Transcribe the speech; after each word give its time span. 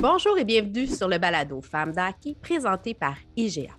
Bonjour 0.00 0.38
et 0.38 0.44
bienvenue 0.44 0.86
sur 0.86 1.08
le 1.08 1.18
balado 1.18 1.60
Femmes 1.60 1.92
d'hockey 1.92 2.36
présenté 2.40 2.94
par 2.94 3.16
IGA. 3.36 3.72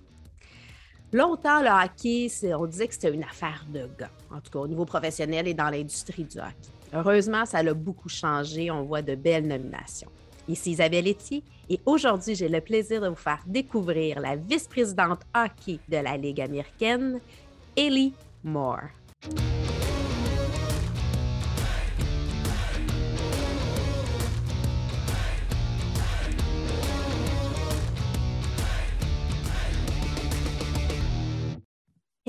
Longtemps, 1.13 1.61
le 1.61 1.69
hockey, 1.69 2.27
on 2.53 2.65
disait 2.65 2.89
que 2.89 2.93
c'était 2.93 3.13
une 3.13 3.23
affaire 3.23 3.65
de 3.73 3.89
gars, 3.97 4.11
en 4.29 4.41
tout 4.41 4.51
cas 4.51 4.59
au 4.59 4.67
niveau 4.67 4.83
professionnel 4.83 5.47
et 5.47 5.53
dans 5.53 5.69
l'industrie 5.69 6.25
du 6.25 6.37
hockey. 6.37 6.69
Heureusement, 6.93 7.45
ça 7.45 7.59
a 7.59 7.73
beaucoup 7.73 8.09
changé. 8.09 8.69
On 8.69 8.83
voit 8.83 9.01
de 9.01 9.15
belles 9.15 9.47
nominations. 9.47 10.11
Ici 10.49 10.71
Isabelle 10.71 11.07
Etier 11.07 11.41
et 11.69 11.79
aujourd'hui, 11.85 12.35
j'ai 12.35 12.49
le 12.49 12.59
plaisir 12.59 12.99
de 12.99 13.07
vous 13.07 13.15
faire 13.15 13.41
découvrir 13.47 14.19
la 14.19 14.35
vice-présidente 14.35 15.21
hockey 15.33 15.79
de 15.87 15.97
la 15.97 16.17
Ligue 16.17 16.41
américaine, 16.41 17.21
Ellie 17.77 18.13
Moore. 18.43 18.89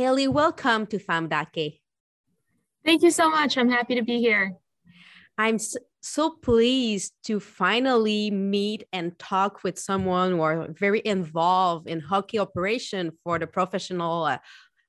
Hayley, 0.01 0.29
welcome 0.29 0.87
to 0.87 0.99
Femmes 0.99 1.29
d'hockey. 1.29 1.83
Thank 2.87 3.03
you 3.03 3.11
so 3.11 3.29
much. 3.29 3.59
I'm 3.59 3.69
happy 3.69 3.97
to 3.97 4.03
be 4.03 4.19
here. 4.19 4.57
I'm 5.37 5.59
so 6.01 6.31
pleased 6.41 7.13
to 7.25 7.39
finally 7.39 8.31
meet 8.31 8.85
and 8.95 9.19
talk 9.19 9.63
with 9.63 9.79
someone 9.79 10.31
who 10.31 10.41
are 10.41 10.69
very 10.73 11.03
involved 11.05 11.87
in 11.87 12.01
hockey 12.01 12.39
operation 12.39 13.13
for 13.23 13.39
the 13.39 13.47
professional 13.47 14.25
uh, 14.25 14.39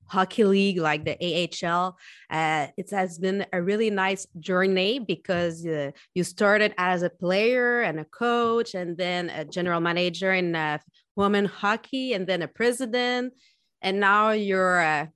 hockey 0.05 0.45
league 0.45 0.77
like 0.77 1.03
the 1.03 1.17
AHL. 1.21 1.97
Uh, 2.29 2.67
it 2.77 2.89
has 2.91 3.17
been 3.17 3.45
a 3.51 3.61
really 3.61 3.89
nice 3.89 4.25
journey 4.39 4.99
because 4.99 5.65
uh, 5.65 5.91
you 6.15 6.23
started 6.23 6.73
as 6.77 7.03
a 7.03 7.09
player 7.09 7.81
and 7.81 7.99
a 7.99 8.05
coach, 8.05 8.75
and 8.75 8.97
then 8.97 9.29
a 9.29 9.43
general 9.43 9.81
manager 9.81 10.31
in 10.31 10.55
uh, 10.55 10.77
women 11.17 11.43
hockey, 11.43 12.13
and 12.13 12.25
then 12.27 12.41
a 12.41 12.47
president 12.47 13.33
and 13.81 13.99
now 13.99 14.31
you're 14.31 14.79
a, 14.79 15.11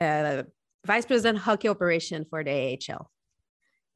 a 0.00 0.46
vice 0.84 1.06
president 1.06 1.38
hockey 1.38 1.68
operation 1.68 2.24
for 2.28 2.42
the 2.44 2.78
AHL. 2.90 3.10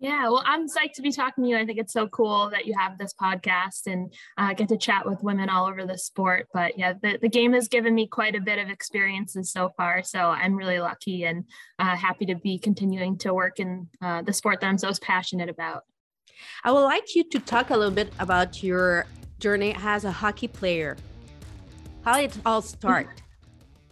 Yeah, 0.01 0.29
well, 0.29 0.45
I'm 0.47 0.69
psyched 0.69 0.93
to 0.95 1.03
be 1.03 1.11
talking 1.11 1.43
to 1.43 1.51
you. 1.51 1.57
I 1.57 1.67
think 1.67 1.81
it's 1.81 1.93
so 1.93 2.07
cool 2.07 2.51
that 2.51 2.67
you 2.67 2.75
have 2.79 2.99
this 2.99 3.13
podcast 3.21 3.89
and 3.89 4.13
uh, 4.37 4.55
get 4.55 4.69
to 4.69 4.77
chat 4.77 5.05
with 5.05 5.25
women 5.25 5.49
all 5.49 5.67
over 5.67 5.85
the 5.85 5.99
sport. 5.99 6.47
But 6.55 6.79
yeah, 6.79 6.93
the, 7.03 7.19
the 7.21 7.29
game 7.29 7.53
has 7.55 7.67
given 7.67 7.97
me 7.97 8.07
quite 8.07 8.37
a 8.37 8.41
bit 8.41 8.61
of 8.61 8.71
experiences 8.71 9.51
so 9.51 9.73
far. 9.77 10.05
So 10.05 10.21
I'm 10.21 10.55
really 10.55 10.79
lucky 10.79 11.25
and 11.25 11.45
uh, 11.81 11.97
happy 11.97 12.27
to 12.27 12.37
be 12.37 12.61
continuing 12.61 13.19
to 13.19 13.35
work 13.35 13.59
in 13.59 13.89
uh, 14.01 14.23
the 14.23 14.33
sport 14.33 14.61
that 14.61 14.69
I'm 14.69 14.79
so 14.79 14.93
passionate 15.03 15.49
about. 15.49 15.83
I 16.63 16.71
would 16.71 16.85
like 16.85 17.17
you 17.17 17.25
to 17.31 17.41
talk 17.41 17.71
a 17.71 17.77
little 17.77 17.93
bit 17.93 18.13
about 18.21 18.63
your 18.63 19.07
journey 19.41 19.77
as 19.83 20.05
a 20.05 20.13
hockey 20.13 20.47
player. 20.47 20.97
How 22.05 22.21
it 22.21 22.39
all 22.47 22.63
start? 22.63 23.23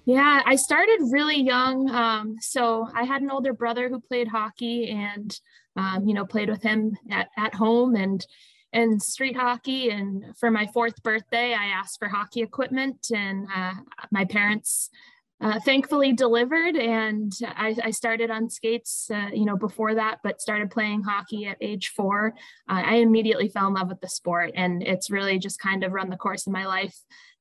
Yeah, 0.06 0.40
I 0.46 0.54
started 0.54 0.98
really 1.10 1.42
young. 1.42 1.90
Um, 1.90 2.36
so 2.40 2.88
I 2.94 3.02
had 3.02 3.22
an 3.22 3.30
older 3.30 3.52
brother 3.52 3.88
who 3.88 4.00
played 4.00 4.28
hockey 4.28 4.88
and, 4.90 5.38
um, 5.74 6.06
you 6.06 6.14
know, 6.14 6.24
played 6.24 6.48
with 6.48 6.62
him 6.62 6.96
at, 7.10 7.28
at 7.36 7.54
home 7.54 7.96
and 7.96 8.24
and 8.72 9.02
street 9.02 9.36
hockey. 9.36 9.90
And 9.90 10.36
for 10.38 10.50
my 10.50 10.66
fourth 10.66 11.02
birthday, 11.02 11.54
I 11.54 11.66
asked 11.66 11.98
for 11.98 12.08
hockey 12.08 12.42
equipment, 12.42 13.08
and 13.12 13.48
uh, 13.54 13.72
my 14.12 14.24
parents 14.24 14.90
uh, 15.40 15.60
thankfully 15.60 16.12
delivered. 16.12 16.76
And 16.76 17.32
I, 17.44 17.76
I 17.84 17.90
started 17.90 18.30
on 18.30 18.48
skates, 18.48 19.10
uh, 19.10 19.28
you 19.32 19.44
know, 19.44 19.56
before 19.56 19.94
that, 19.94 20.20
but 20.22 20.40
started 20.40 20.70
playing 20.70 21.02
hockey 21.02 21.46
at 21.46 21.58
age 21.60 21.92
four. 21.96 22.34
Uh, 22.68 22.82
I 22.84 22.94
immediately 22.96 23.48
fell 23.48 23.68
in 23.68 23.74
love 23.74 23.88
with 23.88 24.00
the 24.00 24.08
sport, 24.08 24.52
and 24.54 24.82
it's 24.82 25.10
really 25.10 25.38
just 25.38 25.60
kind 25.60 25.84
of 25.84 25.92
run 25.92 26.10
the 26.10 26.16
course 26.16 26.46
of 26.46 26.52
my 26.52 26.66
life 26.66 26.96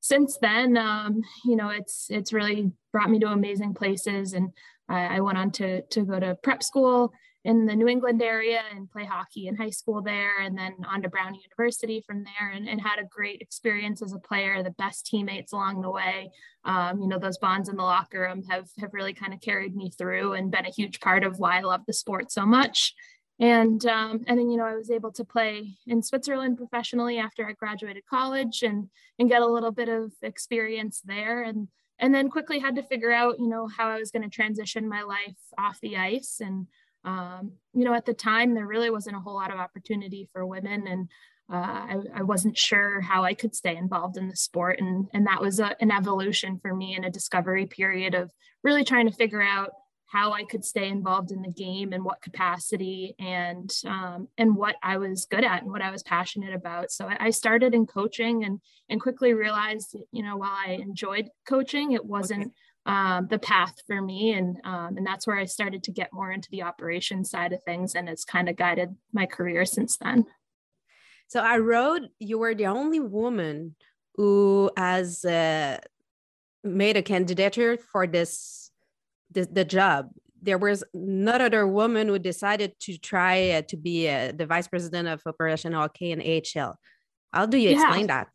since 0.06 0.38
then, 0.40 0.76
um, 0.76 1.22
you 1.44 1.56
know, 1.56 1.70
it's 1.70 2.06
it's 2.10 2.32
really 2.32 2.70
brought 2.92 3.10
me 3.10 3.18
to 3.18 3.26
amazing 3.26 3.74
places, 3.74 4.34
and 4.34 4.50
I, 4.88 5.16
I, 5.16 5.20
went 5.20 5.36
on 5.36 5.50
to 5.52 5.82
to 5.82 6.04
go 6.04 6.20
to 6.20 6.36
prep 6.44 6.62
school 6.62 7.12
in 7.46 7.64
the 7.64 7.76
New 7.76 7.86
England 7.86 8.20
area 8.20 8.60
and 8.74 8.90
play 8.90 9.04
hockey 9.04 9.46
in 9.46 9.54
high 9.54 9.70
school 9.70 10.02
there, 10.02 10.40
and 10.40 10.58
then 10.58 10.74
on 10.88 11.00
to 11.02 11.08
Brown 11.08 11.34
University 11.34 12.02
from 12.04 12.24
there, 12.24 12.50
and, 12.50 12.68
and 12.68 12.80
had 12.80 12.98
a 12.98 13.08
great 13.08 13.40
experience 13.40 14.02
as 14.02 14.12
a 14.12 14.18
player. 14.18 14.62
The 14.62 14.70
best 14.70 15.06
teammates 15.06 15.52
along 15.52 15.80
the 15.80 15.90
way, 15.90 16.30
um, 16.64 17.00
you 17.00 17.06
know, 17.06 17.18
those 17.18 17.38
bonds 17.38 17.68
in 17.68 17.76
the 17.76 17.82
locker 17.82 18.20
room 18.20 18.42
have 18.50 18.68
have 18.80 18.92
really 18.92 19.14
kind 19.14 19.32
of 19.32 19.40
carried 19.40 19.76
me 19.76 19.90
through 19.96 20.32
and 20.32 20.50
been 20.50 20.66
a 20.66 20.70
huge 20.70 20.98
part 21.00 21.22
of 21.22 21.38
why 21.38 21.58
I 21.58 21.62
love 21.62 21.82
the 21.86 21.92
sport 21.92 22.32
so 22.32 22.44
much 22.44 22.92
and 23.38 23.84
um, 23.86 24.24
and 24.26 24.38
then 24.38 24.50
you 24.50 24.56
know 24.56 24.64
I 24.64 24.74
was 24.74 24.90
able 24.90 25.12
to 25.12 25.24
play 25.24 25.76
in 25.86 26.02
Switzerland 26.02 26.56
professionally 26.56 27.18
after 27.18 27.46
I 27.46 27.52
graduated 27.52 28.04
college 28.08 28.62
and 28.62 28.88
and 29.18 29.28
get 29.28 29.42
a 29.42 29.46
little 29.46 29.72
bit 29.72 29.88
of 29.88 30.12
experience 30.22 31.02
there 31.04 31.42
and 31.42 31.68
and 31.98 32.14
then 32.14 32.30
quickly 32.30 32.58
had 32.58 32.76
to 32.76 32.82
figure 32.82 33.12
out 33.12 33.38
you 33.38 33.48
know 33.48 33.68
how 33.68 33.88
I 33.88 33.98
was 33.98 34.10
going 34.10 34.22
to 34.22 34.30
transition 34.30 34.88
my 34.88 35.02
life 35.02 35.36
off 35.58 35.78
the 35.80 35.96
ice 35.96 36.38
and 36.40 36.66
um, 37.06 37.52
you 37.72 37.84
know 37.84 37.94
at 37.94 38.04
the 38.04 38.12
time 38.12 38.54
there 38.54 38.66
really 38.66 38.90
wasn't 38.90 39.16
a 39.16 39.20
whole 39.20 39.34
lot 39.34 39.52
of 39.52 39.58
opportunity 39.58 40.28
for 40.32 40.44
women 40.44 40.86
and 40.86 41.08
uh, 41.50 41.54
I, 41.54 41.96
I, 42.16 42.22
wasn't 42.22 42.58
sure 42.58 43.00
how 43.00 43.22
I 43.22 43.32
could 43.32 43.54
stay 43.54 43.76
involved 43.76 44.16
in 44.16 44.28
the 44.28 44.34
sport 44.34 44.80
and 44.80 45.06
and 45.14 45.26
that 45.28 45.40
was 45.40 45.60
a, 45.60 45.80
an 45.80 45.92
evolution 45.92 46.58
for 46.58 46.74
me 46.74 46.96
and 46.96 47.04
a 47.04 47.10
discovery 47.10 47.66
period 47.66 48.14
of 48.14 48.32
really 48.64 48.84
trying 48.84 49.08
to 49.08 49.14
figure 49.14 49.40
out 49.42 49.70
how 50.06 50.32
I 50.32 50.44
could 50.44 50.64
stay 50.64 50.88
involved 50.88 51.32
in 51.32 51.42
the 51.42 51.50
game 51.50 51.92
and 51.92 52.04
what 52.04 52.22
capacity 52.22 53.14
and 53.18 53.70
um, 53.84 54.28
and 54.38 54.56
what 54.56 54.76
I 54.82 54.98
was 54.98 55.26
good 55.26 55.44
at 55.44 55.62
and 55.62 55.70
what 55.70 55.82
I 55.82 55.90
was 55.90 56.02
passionate 56.02 56.54
about. 56.54 56.90
So 56.90 57.08
I 57.08 57.30
started 57.30 57.74
in 57.74 57.86
coaching 57.86 58.44
and 58.44 58.60
and 58.88 59.00
quickly 59.00 59.34
realized, 59.34 59.96
you 60.12 60.22
know, 60.22 60.36
while 60.36 60.56
I 60.56 60.78
enjoyed 60.80 61.28
coaching, 61.46 61.92
it 61.92 62.04
wasn't 62.04 62.52
um, 62.86 63.26
the 63.28 63.38
path 63.38 63.74
for 63.86 64.00
me, 64.00 64.32
and 64.32 64.58
um, 64.64 64.96
and 64.96 65.06
that's 65.06 65.26
where 65.26 65.36
I 65.36 65.44
started 65.44 65.82
to 65.84 65.92
get 65.92 66.12
more 66.12 66.32
into 66.32 66.48
the 66.50 66.62
operation 66.62 67.24
side 67.24 67.52
of 67.52 67.62
things, 67.64 67.94
and 67.94 68.08
it's 68.08 68.24
kind 68.24 68.48
of 68.48 68.56
guided 68.56 68.96
my 69.12 69.26
career 69.26 69.64
since 69.64 69.96
then. 69.96 70.24
So 71.28 71.40
I 71.40 71.58
wrote 71.58 72.02
you 72.18 72.38
were 72.38 72.54
the 72.54 72.66
only 72.66 73.00
woman 73.00 73.74
who 74.14 74.70
has 74.76 75.24
uh, 75.24 75.78
made 76.62 76.96
a 76.96 77.02
candidature 77.02 77.76
for 77.76 78.06
this 78.06 78.70
the, 79.32 79.44
the 79.44 79.64
job 79.64 80.10
there 80.46 80.58
was 80.58 80.84
not 80.94 81.40
other 81.40 81.66
woman 81.66 82.08
who 82.08 82.18
decided 82.18 82.78
to 82.80 82.96
try 82.98 83.50
uh, 83.50 83.62
to 83.62 83.76
be 83.76 84.08
uh, 84.08 84.32
the 84.32 84.46
vice 84.46 84.68
president 84.68 85.08
of 85.08 85.20
operation 85.26 85.72
hockey 85.72 86.12
in 86.12 86.20
AHL. 86.20 86.78
How 87.32 87.46
do 87.46 87.58
you 87.58 87.70
yeah. 87.70 87.76
explain 87.76 88.06
that? 88.06 88.28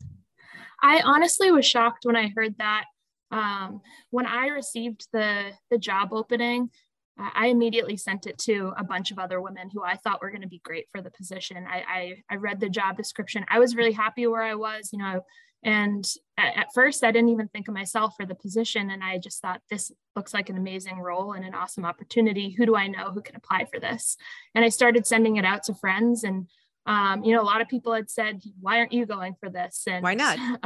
I 0.82 1.00
honestly 1.00 1.50
was 1.50 1.64
shocked 1.64 2.04
when 2.04 2.16
I 2.16 2.30
heard 2.36 2.56
that. 2.58 2.84
Um, 3.32 3.80
when 4.10 4.26
I 4.26 4.48
received 4.48 5.08
the 5.12 5.50
the 5.70 5.78
job 5.78 6.12
opening, 6.12 6.70
I 7.18 7.46
immediately 7.46 7.96
sent 7.96 8.26
it 8.26 8.38
to 8.38 8.72
a 8.76 8.84
bunch 8.84 9.10
of 9.10 9.18
other 9.18 9.40
women 9.40 9.70
who 9.70 9.82
I 9.82 9.96
thought 9.96 10.20
were 10.22 10.30
going 10.30 10.42
to 10.42 10.48
be 10.48 10.62
great 10.64 10.86
for 10.90 11.02
the 11.02 11.10
position. 11.10 11.66
I, 11.68 11.84
I, 11.88 12.22
I 12.30 12.36
read 12.36 12.60
the 12.60 12.70
job 12.70 12.96
description. 12.96 13.44
I 13.48 13.58
was 13.58 13.76
really 13.76 13.92
happy 13.92 14.26
where 14.26 14.42
I 14.42 14.54
was. 14.54 14.90
You 14.92 14.98
know, 14.98 15.22
and 15.62 16.04
at, 16.36 16.56
at, 16.56 16.66
first, 16.74 17.04
I 17.04 17.12
didn't 17.12 17.28
even 17.28 17.48
think 17.48 17.68
of 17.68 17.74
myself 17.74 18.14
for 18.16 18.26
the 18.26 18.34
position. 18.34 18.90
And 18.90 19.02
I 19.02 19.18
just 19.18 19.40
thought, 19.40 19.60
this 19.70 19.92
looks 20.16 20.34
like 20.34 20.48
an 20.48 20.56
amazing 20.56 20.98
role 20.98 21.32
and 21.32 21.44
an 21.44 21.54
awesome 21.54 21.84
opportunity. 21.84 22.50
Who 22.50 22.66
do 22.66 22.76
I 22.76 22.88
know 22.88 23.12
who 23.12 23.22
can 23.22 23.36
apply 23.36 23.66
for 23.66 23.78
this? 23.78 24.16
And 24.54 24.64
I 24.64 24.68
started 24.70 25.06
sending 25.06 25.36
it 25.36 25.44
out 25.44 25.64
to 25.64 25.74
friends. 25.74 26.24
And, 26.24 26.48
um, 26.86 27.22
you 27.22 27.34
know, 27.34 27.42
a 27.42 27.44
lot 27.44 27.60
of 27.60 27.68
people 27.68 27.92
had 27.92 28.10
said, 28.10 28.42
why 28.60 28.78
aren't 28.78 28.92
you 28.92 29.06
going 29.06 29.34
for 29.38 29.48
this? 29.48 29.84
And 29.86 30.02
why 30.02 30.14
not? 30.14 30.36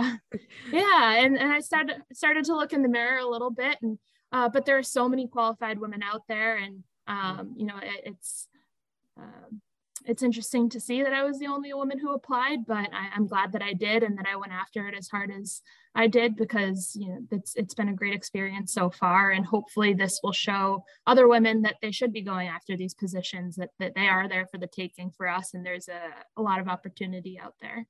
yeah. 0.72 1.14
And, 1.18 1.38
and 1.38 1.52
I 1.52 1.60
started, 1.60 2.02
started 2.12 2.44
to 2.46 2.56
look 2.56 2.72
in 2.72 2.82
the 2.82 2.88
mirror 2.88 3.18
a 3.18 3.28
little 3.28 3.50
bit. 3.50 3.76
And, 3.82 3.98
uh, 4.32 4.48
but 4.48 4.64
there 4.64 4.78
are 4.78 4.82
so 4.82 5.08
many 5.08 5.28
qualified 5.28 5.78
women 5.78 6.02
out 6.02 6.22
there. 6.28 6.56
And, 6.56 6.84
um, 7.06 7.54
you 7.56 7.66
know, 7.66 7.76
it, 7.76 8.00
it's, 8.04 8.48
um, 9.18 9.60
it's 10.06 10.22
interesting 10.22 10.68
to 10.70 10.80
see 10.80 11.02
that 11.02 11.12
I 11.12 11.24
was 11.24 11.38
the 11.38 11.48
only 11.48 11.74
woman 11.74 11.98
who 11.98 12.14
applied, 12.14 12.64
but 12.66 12.88
I, 12.92 13.08
am 13.14 13.26
glad 13.26 13.52
that 13.52 13.62
I 13.62 13.72
did 13.72 14.02
and 14.02 14.16
that 14.18 14.26
I 14.30 14.36
went 14.36 14.52
after 14.52 14.86
it 14.88 14.94
as 14.96 15.08
hard 15.08 15.30
as 15.30 15.60
I 15.94 16.06
did 16.06 16.36
because 16.36 16.94
you 16.94 17.08
know 17.08 17.18
it's 17.30 17.54
it's 17.56 17.74
been 17.74 17.88
a 17.88 17.94
great 17.94 18.14
experience 18.14 18.72
so 18.72 18.90
far, 18.90 19.30
and 19.30 19.44
hopefully 19.44 19.94
this 19.94 20.20
will 20.22 20.32
show 20.32 20.84
other 21.06 21.26
women 21.26 21.62
that 21.62 21.76
they 21.82 21.90
should 21.90 22.12
be 22.12 22.22
going 22.22 22.48
after 22.48 22.76
these 22.76 22.94
positions, 22.94 23.56
that 23.56 23.70
that 23.78 23.94
they 23.94 24.06
are 24.06 24.28
there 24.28 24.46
for 24.46 24.58
the 24.58 24.66
taking 24.66 25.10
for 25.10 25.28
us, 25.28 25.54
and 25.54 25.64
there's 25.64 25.88
a, 25.88 26.00
a 26.36 26.42
lot 26.42 26.60
of 26.60 26.68
opportunity 26.68 27.38
out 27.38 27.54
there. 27.60 27.86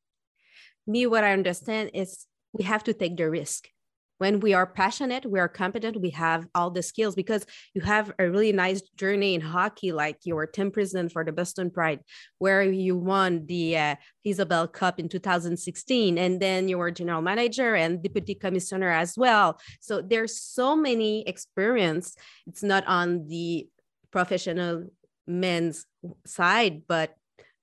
Me, 0.87 1.07
what 1.07 1.25
I 1.25 1.33
understand 1.33 1.91
is 1.95 2.27
we 2.53 2.65
have 2.65 2.85
to 2.85 2.95
take 2.95 3.17
the 3.17 3.29
risk 3.29 3.69
when 4.19 4.41
we 4.41 4.55
are 4.55 4.67
passionate 4.67 5.27
we 5.27 5.39
are 5.39 5.49
competent 5.49 6.01
we 6.01 6.11
have 6.11 6.47
all 6.55 6.71
the 6.71 6.83
skills 6.83 7.15
because 7.15 7.45
you 7.75 7.81
have 7.81 8.13
a 8.19 8.29
really 8.31 8.53
nice 8.53 8.83
journey 8.97 9.35
in 9.35 9.41
hockey 9.41 9.93
like 9.93 10.19
you 10.25 10.35
were 10.35 10.47
team 10.47 10.71
president 10.71 11.13
for 11.13 11.25
the 11.25 11.33
boston 11.33 11.71
pride 11.71 12.01
where 12.39 12.63
you 12.63 12.97
won 12.97 13.47
the 13.47 13.77
uh, 13.77 13.95
Isobel 14.27 14.73
cup 14.73 14.99
in 14.99 15.09
2016 15.09 16.19
and 16.19 16.41
then 16.41 16.69
you 16.69 16.79
were 16.79 16.91
general 16.91 17.23
manager 17.23 17.75
and 17.75 18.03
deputy 18.03 18.35
commissioner 18.35 18.91
as 18.91 19.17
well 19.17 19.59
so 19.81 20.03
there's 20.03 20.41
so 20.41 20.77
many 20.77 21.27
experience 21.29 22.17
it's 22.47 22.63
not 22.63 22.87
on 22.87 23.27
the 23.29 23.69
professional 24.11 24.85
men's 25.27 25.87
side 26.25 26.83
but 26.87 27.17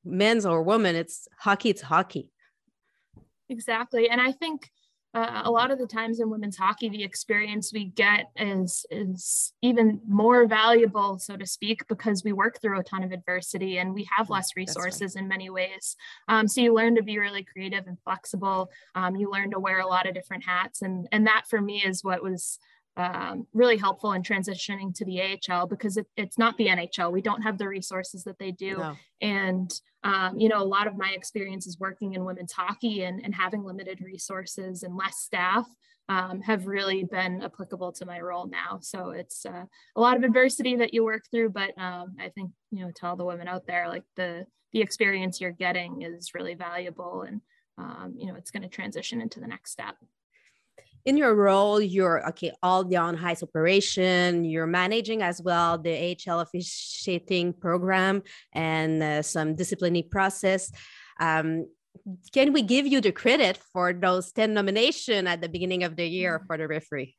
men's 0.06 0.46
or 0.46 0.62
women 0.64 0.96
it's 0.96 1.28
hockey 1.40 1.70
it's 1.70 1.82
hockey 1.82 2.30
Exactly. 3.50 4.10
And 4.10 4.22
I 4.22 4.32
think 4.32 4.70
uh, 5.14 5.44
a 5.46 5.52
lot 5.52 5.70
of 5.70 5.78
the 5.78 5.86
times 5.86 6.20
in 6.20 6.30
women's 6.30 6.58
hockey, 6.58 6.90
the 6.90 7.04
experience 7.04 7.72
we 7.72 7.86
get 7.86 8.32
is 8.36 8.86
is 8.90 9.54
even 9.62 10.02
more 10.08 10.48
valuable, 10.48 11.20
so 11.20 11.38
to 11.38 11.46
speak, 11.46 11.88
because 11.88 12.24
we 12.24 12.34
work 12.34 12.60
through 12.60 12.80
a 12.80 12.84
ton 12.84 13.04
of 13.04 13.12
adversity 13.12 13.78
and 13.78 13.94
we 13.94 14.08
have 14.16 14.32
less 14.32 14.56
resources 14.56 15.16
right. 15.16 15.22
in 15.22 15.28
many 15.28 15.50
ways. 15.52 15.96
Um, 16.28 16.48
so 16.48 16.62
you 16.62 16.74
learn 16.74 16.96
to 16.96 17.04
be 17.04 17.20
really 17.20 17.44
creative 17.44 17.86
and 17.86 18.00
flexible. 18.04 18.72
Um, 18.96 19.16
you 19.16 19.30
learn 19.32 19.52
to 19.52 19.60
wear 19.60 19.80
a 19.80 19.88
lot 19.88 20.08
of 20.08 20.16
different 20.16 20.46
hats, 20.46 20.82
and 20.82 21.08
and 21.12 21.28
that 21.28 21.44
for 21.48 21.62
me 21.62 21.84
is 21.84 22.04
what 22.04 22.24
was 22.24 22.58
um, 22.96 23.48
really 23.54 23.78
helpful 23.78 24.14
in 24.14 24.22
transitioning 24.22 24.94
to 24.96 25.06
the 25.06 25.22
AHL 25.22 25.68
because 25.68 25.98
it, 25.98 26.06
it's 26.16 26.38
not 26.38 26.58
the 26.58 26.68
NHL. 26.68 27.12
We 27.12 27.22
don't 27.22 27.42
have 27.42 27.58
the 27.58 27.68
resources 27.68 28.24
that 28.26 28.38
they 28.38 28.52
do. 28.52 28.78
No. 28.78 28.96
And, 29.22 29.72
um, 30.04 30.40
you 30.40 30.48
know, 30.48 30.62
a 30.62 30.66
lot 30.66 30.88
of 30.88 30.98
my 30.98 31.12
experience 31.16 31.66
is 31.66 31.80
working 31.80 32.14
in 32.14 32.24
women's 32.24 32.52
hockey 32.52 33.04
and, 33.04 33.22
and 33.24 33.34
having 33.34 33.64
limited 33.64 34.02
resources 34.02 34.84
and 34.84 34.96
less 34.96 35.18
staff 35.20 35.68
um, 36.10 36.42
have 36.42 36.68
really 36.68 37.04
been 37.06 37.42
applicable 37.42 37.94
to 37.94 38.06
my 38.06 38.20
role 38.20 38.48
now. 38.48 38.80
So 38.82 39.12
it's 39.12 39.46
uh, 39.46 39.64
a 39.96 40.02
lot 40.02 40.18
of 40.18 40.24
adversity 40.24 40.76
that 40.76 40.94
you 40.94 41.04
work 41.04 41.24
through, 41.32 41.50
but 41.50 41.72
um, 41.80 42.16
I 42.20 42.30
think, 42.30 42.52
you 42.72 42.86
know, 42.86 42.92
to 42.98 43.08
all 43.08 43.16
the 43.16 43.26
women 43.26 43.48
out 43.48 43.66
there, 43.66 43.88
like 43.88 44.04
the, 44.18 44.46
the 44.74 44.82
experience 44.82 45.40
you're 45.40 45.52
getting 45.52 46.02
is 46.02 46.32
really 46.36 46.56
valuable 46.56 47.24
and, 47.24 47.42
um, 47.78 48.14
you 48.18 48.28
know, 48.28 48.36
it's 48.36 48.52
going 48.52 48.64
to 48.64 48.70
transition 48.70 49.22
into 49.22 49.40
the 49.40 49.48
next 49.48 49.72
step 49.72 49.96
in 51.06 51.18
your 51.18 51.36
role, 51.36 51.82
you're 51.82 52.28
okay, 52.30 52.52
all 52.62 52.84
the 52.84 52.98
on 52.98 53.18
ice 53.24 53.44
operation, 53.44 54.46
you're 54.46 54.68
managing 54.68 55.22
as 55.22 55.42
well 55.42 55.78
the 55.78 56.18
AHL 56.28 56.40
officiating 56.40 57.54
program 57.54 58.24
and 58.54 59.04
uh, 59.04 59.22
some 59.22 59.56
disciplinary 59.56 60.04
process. 60.04 60.72
Um, 61.20 61.68
can 62.34 62.54
we 62.54 62.62
give 62.62 62.88
you 62.88 63.02
the 63.02 63.12
credit 63.12 63.58
for 63.72 63.94
those 63.94 64.32
10 64.32 64.54
nomination 64.54 65.28
at 65.28 65.42
the 65.42 65.50
beginning 65.50 65.84
of 65.84 65.96
the 65.96 66.08
year 66.08 66.40
mm. 66.40 66.48
for 66.48 66.58
the 66.58 66.68
referee? 66.68 67.16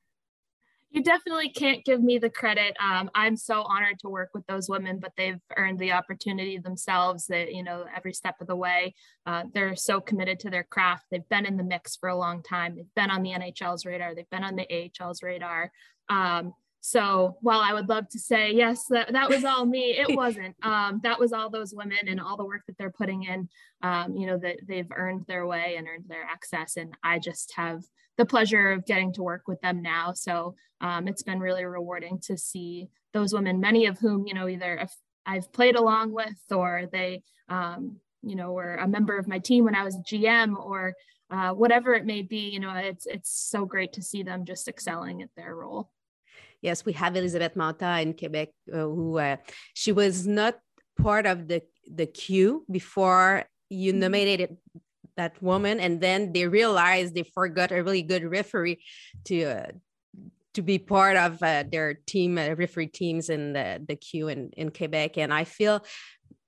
You 0.95 1.03
definitely 1.03 1.49
can't 1.49 1.85
give 1.85 2.01
me 2.01 2.19
the 2.19 2.31
credit. 2.31 2.77
Um, 2.79 3.11
I'm 3.17 3.37
so 3.37 3.63
honored 3.63 3.99
to 3.99 4.09
work 4.09 4.31
with 4.33 4.47
those 4.47 4.69
women, 4.69 5.01
but 5.01 5.11
they've 5.17 5.41
earned 5.57 5.81
the 5.81 5.91
opportunity 5.91 6.57
themselves. 6.57 7.27
That 7.27 7.53
you 7.53 7.65
know, 7.65 7.85
every 7.95 8.13
step 8.13 8.37
of 8.41 8.47
the 8.47 8.55
way, 8.55 8.95
uh, 9.27 9.43
they're 9.53 9.75
so 9.75 10.01
committed 10.01 10.39
to 10.41 10.51
their 10.51 10.63
craft. 10.63 11.07
They've 11.11 11.29
been 11.29 11.47
in 11.47 11.57
the 11.57 11.65
mix 11.65 11.97
for 11.97 12.09
a 12.09 12.17
long 12.17 12.45
time. 12.45 12.77
They've 12.77 12.95
been 12.95 13.11
on 13.11 13.25
the 13.25 13.31
NHL's 13.31 13.85
radar. 13.85 14.15
They've 14.15 14.31
been 14.31 14.45
on 14.45 14.55
the 14.55 14.69
AHL's 14.71 15.21
radar. 15.21 15.73
Um, 16.09 16.53
so 16.87 17.39
while 17.41 17.61
I 17.61 17.73
would 17.73 17.89
love 17.89 18.11
to 18.11 18.19
say 18.19 18.53
yes, 18.53 18.85
that, 18.91 19.11
that 19.15 19.31
was 19.31 19.43
all 19.43 19.65
me, 19.65 19.97
it 19.99 20.15
wasn't. 20.15 20.55
Um, 20.65 21.01
that 21.03 21.19
was 21.19 21.33
all 21.33 21.49
those 21.49 21.75
women 21.75 22.09
and 22.09 22.21
all 22.21 22.37
the 22.37 22.45
work 22.45 22.63
that 22.67 22.77
they're 22.77 22.91
putting 22.91 23.25
in. 23.25 23.49
Um, 23.83 24.17
you 24.17 24.27
know 24.27 24.37
that 24.39 24.57
they've 24.67 24.91
earned 24.95 25.25
their 25.27 25.47
way 25.47 25.77
and 25.77 25.87
earned 25.87 26.05
their 26.09 26.25
access, 26.25 26.77
and 26.77 26.95
I 27.03 27.19
just 27.19 27.53
have 27.57 27.85
the 28.19 28.27
pleasure 28.27 28.71
of 28.73 28.85
getting 28.85 29.13
to 29.15 29.23
work 29.23 29.43
with 29.47 29.61
them 29.63 29.81
now. 29.81 30.13
So 30.13 30.57
um, 30.83 31.09
it's 31.09 31.23
been 31.23 31.41
really 31.41 31.65
rewarding 31.65 32.19
to 32.25 32.37
see 32.37 32.89
those 33.15 33.33
women, 33.33 33.61
many 33.61 33.87
of 33.87 33.99
whom, 33.99 34.27
you 34.27 34.35
know, 34.35 34.49
either 34.49 34.87
I've 35.25 35.53
played 35.53 35.77
along 35.77 36.13
with 36.13 36.39
or 36.51 36.89
they, 36.93 37.23
um, 37.49 37.97
you 38.23 38.37
know, 38.37 38.53
were 38.53 38.75
a 38.77 38.89
member 38.89 39.17
of 39.17 39.29
my 39.29 39.39
team 39.39 39.65
when 39.65 39.75
I 39.75 39.85
was 39.85 39.99
GM 39.99 40.57
or 40.57 40.95
uh, 41.31 41.53
whatever 41.53 41.95
it 41.95 42.05
may 42.05 42.23
be, 42.23 42.51
you 42.51 42.61
know, 42.61 42.75
it's, 42.75 43.07
it's 43.07 43.31
so 43.31 43.65
great 43.65 43.95
to 43.95 44.03
see 44.03 44.23
them 44.23 44.45
just 44.45 44.69
excelling 44.69 45.23
at 45.23 45.31
their 45.37 45.55
role. 45.55 45.91
Yes, 46.65 46.85
we 46.87 46.95
have 46.95 47.15
Elizabeth 47.15 47.55
Mantha 47.57 48.01
in 48.01 48.15
Quebec, 48.15 48.49
uh, 48.73 48.79
who 48.79 49.19
uh, 49.19 49.37
she 49.75 49.93
was 49.93 50.27
not 50.27 50.55
part 50.97 51.27
of 51.27 51.47
the 51.47 51.61
the 51.87 52.07
queue 52.07 52.65
before 52.71 53.45
you 53.69 53.93
mm-hmm. 53.93 54.01
nominated 54.01 54.57
that 55.17 55.41
woman 55.43 55.79
and 55.79 56.01
then 56.01 56.33
they 56.33 56.47
realized 56.47 57.15
they 57.15 57.23
forgot 57.23 57.71
a 57.71 57.83
really 57.83 58.03
good 58.03 58.25
referee 58.25 58.83
to 59.25 59.43
uh, 59.45 59.67
to 60.55 60.63
be 60.63 60.79
part 60.79 61.17
of 61.17 61.43
uh, 61.43 61.65
their 61.71 61.95
team 62.07 62.39
uh, 62.39 62.55
referee 62.55 62.87
teams 62.87 63.29
in 63.29 63.53
the 63.53 63.83
the 63.87 63.97
queue 63.97 64.29
in, 64.29 64.51
in 64.57 64.71
quebec 64.71 65.19
and 65.19 65.33
i 65.33 65.45
feel 65.45 65.85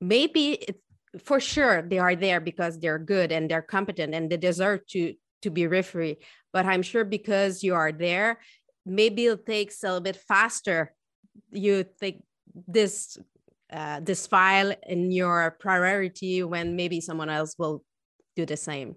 maybe 0.00 0.52
it, 0.54 0.80
for 1.22 1.38
sure 1.38 1.82
they 1.82 1.98
are 1.98 2.16
there 2.16 2.40
because 2.40 2.78
they're 2.78 2.98
good 2.98 3.30
and 3.30 3.50
they're 3.50 3.62
competent 3.62 4.14
and 4.14 4.30
they 4.30 4.36
deserve 4.36 4.80
to 4.86 5.14
to 5.42 5.50
be 5.50 5.66
referee 5.66 6.16
but 6.52 6.66
i'm 6.66 6.82
sure 6.82 7.04
because 7.04 7.62
you 7.62 7.74
are 7.74 7.92
there 7.92 8.38
maybe 8.86 9.26
it 9.26 9.44
takes 9.44 9.82
a 9.82 9.88
little 9.88 10.00
bit 10.00 10.16
faster. 10.16 10.94
You 11.50 11.84
think 11.84 12.22
this 12.66 13.18
uh, 13.72 14.00
this 14.00 14.26
file 14.28 14.72
in 14.86 15.10
your 15.10 15.56
priority 15.58 16.42
when 16.44 16.76
maybe 16.76 17.00
someone 17.00 17.28
else 17.28 17.56
will 17.58 17.82
do 18.36 18.46
the 18.46 18.56
same. 18.56 18.94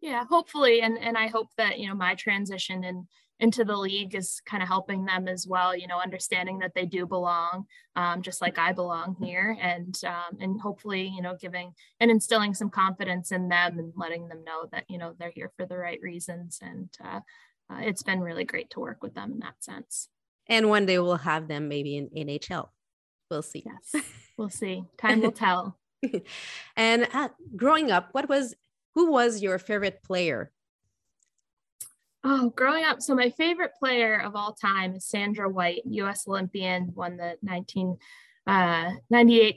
Yeah 0.00 0.24
hopefully. 0.28 0.82
And 0.82 0.98
and 0.98 1.16
i 1.16 1.26
hope 1.26 1.48
that 1.56 1.78
you 1.78 1.88
know 1.88 1.94
my 1.94 2.14
transition 2.14 2.84
and 2.84 3.06
into 3.38 3.64
the 3.64 3.76
league 3.76 4.14
is 4.14 4.42
kind 4.44 4.62
of 4.62 4.68
helping 4.68 5.06
them 5.06 5.26
as 5.26 5.46
well 5.48 5.74
you 5.74 5.86
know 5.86 5.98
understanding 5.98 6.58
that 6.58 6.72
they 6.74 6.84
do 6.84 7.06
belong 7.06 7.64
um, 7.96 8.20
just 8.20 8.42
like 8.42 8.58
i 8.58 8.72
belong 8.72 9.16
here. 9.20 9.56
And 9.60 9.98
um, 10.06 10.38
and 10.40 10.60
hopefully 10.60 11.10
you 11.14 11.22
know 11.22 11.36
giving 11.40 11.72
and 12.00 12.10
instilling 12.10 12.54
some 12.54 12.70
confidence 12.70 13.32
in 13.32 13.48
them 13.48 13.78
and 13.78 13.92
letting 13.96 14.28
them 14.28 14.44
know 14.44 14.66
that 14.72 14.84
you 14.88 14.98
know 14.98 15.14
they're 15.18 15.32
here 15.34 15.50
for 15.56 15.66
the 15.66 15.76
right 15.76 15.98
reasons. 16.02 16.58
And 16.62 16.90
uh, 17.02 17.20
uh, 17.70 17.78
it's 17.80 18.02
been 18.02 18.20
really 18.20 18.44
great 18.44 18.70
to 18.70 18.80
work 18.80 19.02
with 19.02 19.14
them 19.14 19.32
in 19.32 19.38
that 19.40 19.62
sense 19.62 20.08
and 20.48 20.68
one 20.68 20.86
day 20.86 20.98
we'll 20.98 21.16
have 21.16 21.48
them 21.48 21.68
maybe 21.68 21.96
in 21.96 22.08
nhl 22.08 22.68
we'll 23.30 23.42
see 23.42 23.64
yes 23.64 24.04
we'll 24.36 24.48
see 24.48 24.84
time 24.98 25.20
will 25.20 25.32
tell 25.32 25.76
and 26.76 27.08
uh, 27.12 27.28
growing 27.56 27.90
up, 27.90 28.08
what 28.12 28.28
was 28.28 28.54
who 28.94 29.10
was 29.10 29.42
your 29.42 29.58
favorite 29.58 30.02
player? 30.02 30.50
Oh, 32.22 32.50
growing 32.50 32.84
up, 32.84 33.00
so 33.00 33.14
my 33.14 33.30
favorite 33.30 33.72
player 33.78 34.20
of 34.20 34.36
all 34.36 34.52
time 34.52 34.94
is 34.94 35.06
Sandra 35.06 35.48
Whyte, 35.48 35.82
U.S. 35.86 36.28
Olympian, 36.28 36.92
won 36.94 37.16
the 37.16 37.36
1998 37.40 37.98
uh, 38.46 38.90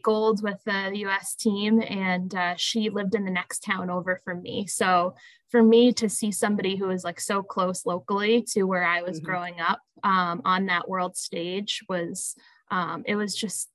gold 0.04 0.44
with 0.44 0.64
the 0.66 0.92
U.S. 0.94 1.36
team, 1.36 1.82
and 1.82 2.34
uh, 2.36 2.56
she 2.58 2.90
lived 2.90 3.16
in 3.16 3.26
the 3.26 3.32
next 3.32 3.64
town 3.64 3.90
over 3.90 4.22
from 4.24 4.42
me. 4.42 4.68
So 4.68 5.16
for 5.50 5.64
me 5.64 5.94
to 5.94 6.10
see 6.10 6.32
somebody 6.32 6.76
who 6.76 6.88
was 6.88 7.04
like 7.04 7.20
so 7.20 7.44
close 7.44 7.86
locally 7.86 8.44
to 8.54 8.64
where 8.64 8.84
I 8.84 9.02
was 9.02 9.18
mm-hmm. 9.18 9.26
growing 9.26 9.62
up 9.62 9.80
um, 10.04 10.42
on 10.46 10.66
that 10.66 10.90
world 10.90 11.16
stage 11.16 11.84
was 11.88 12.36
um, 12.72 13.04
it 13.06 13.16
was 13.16 13.36
just 13.36 13.70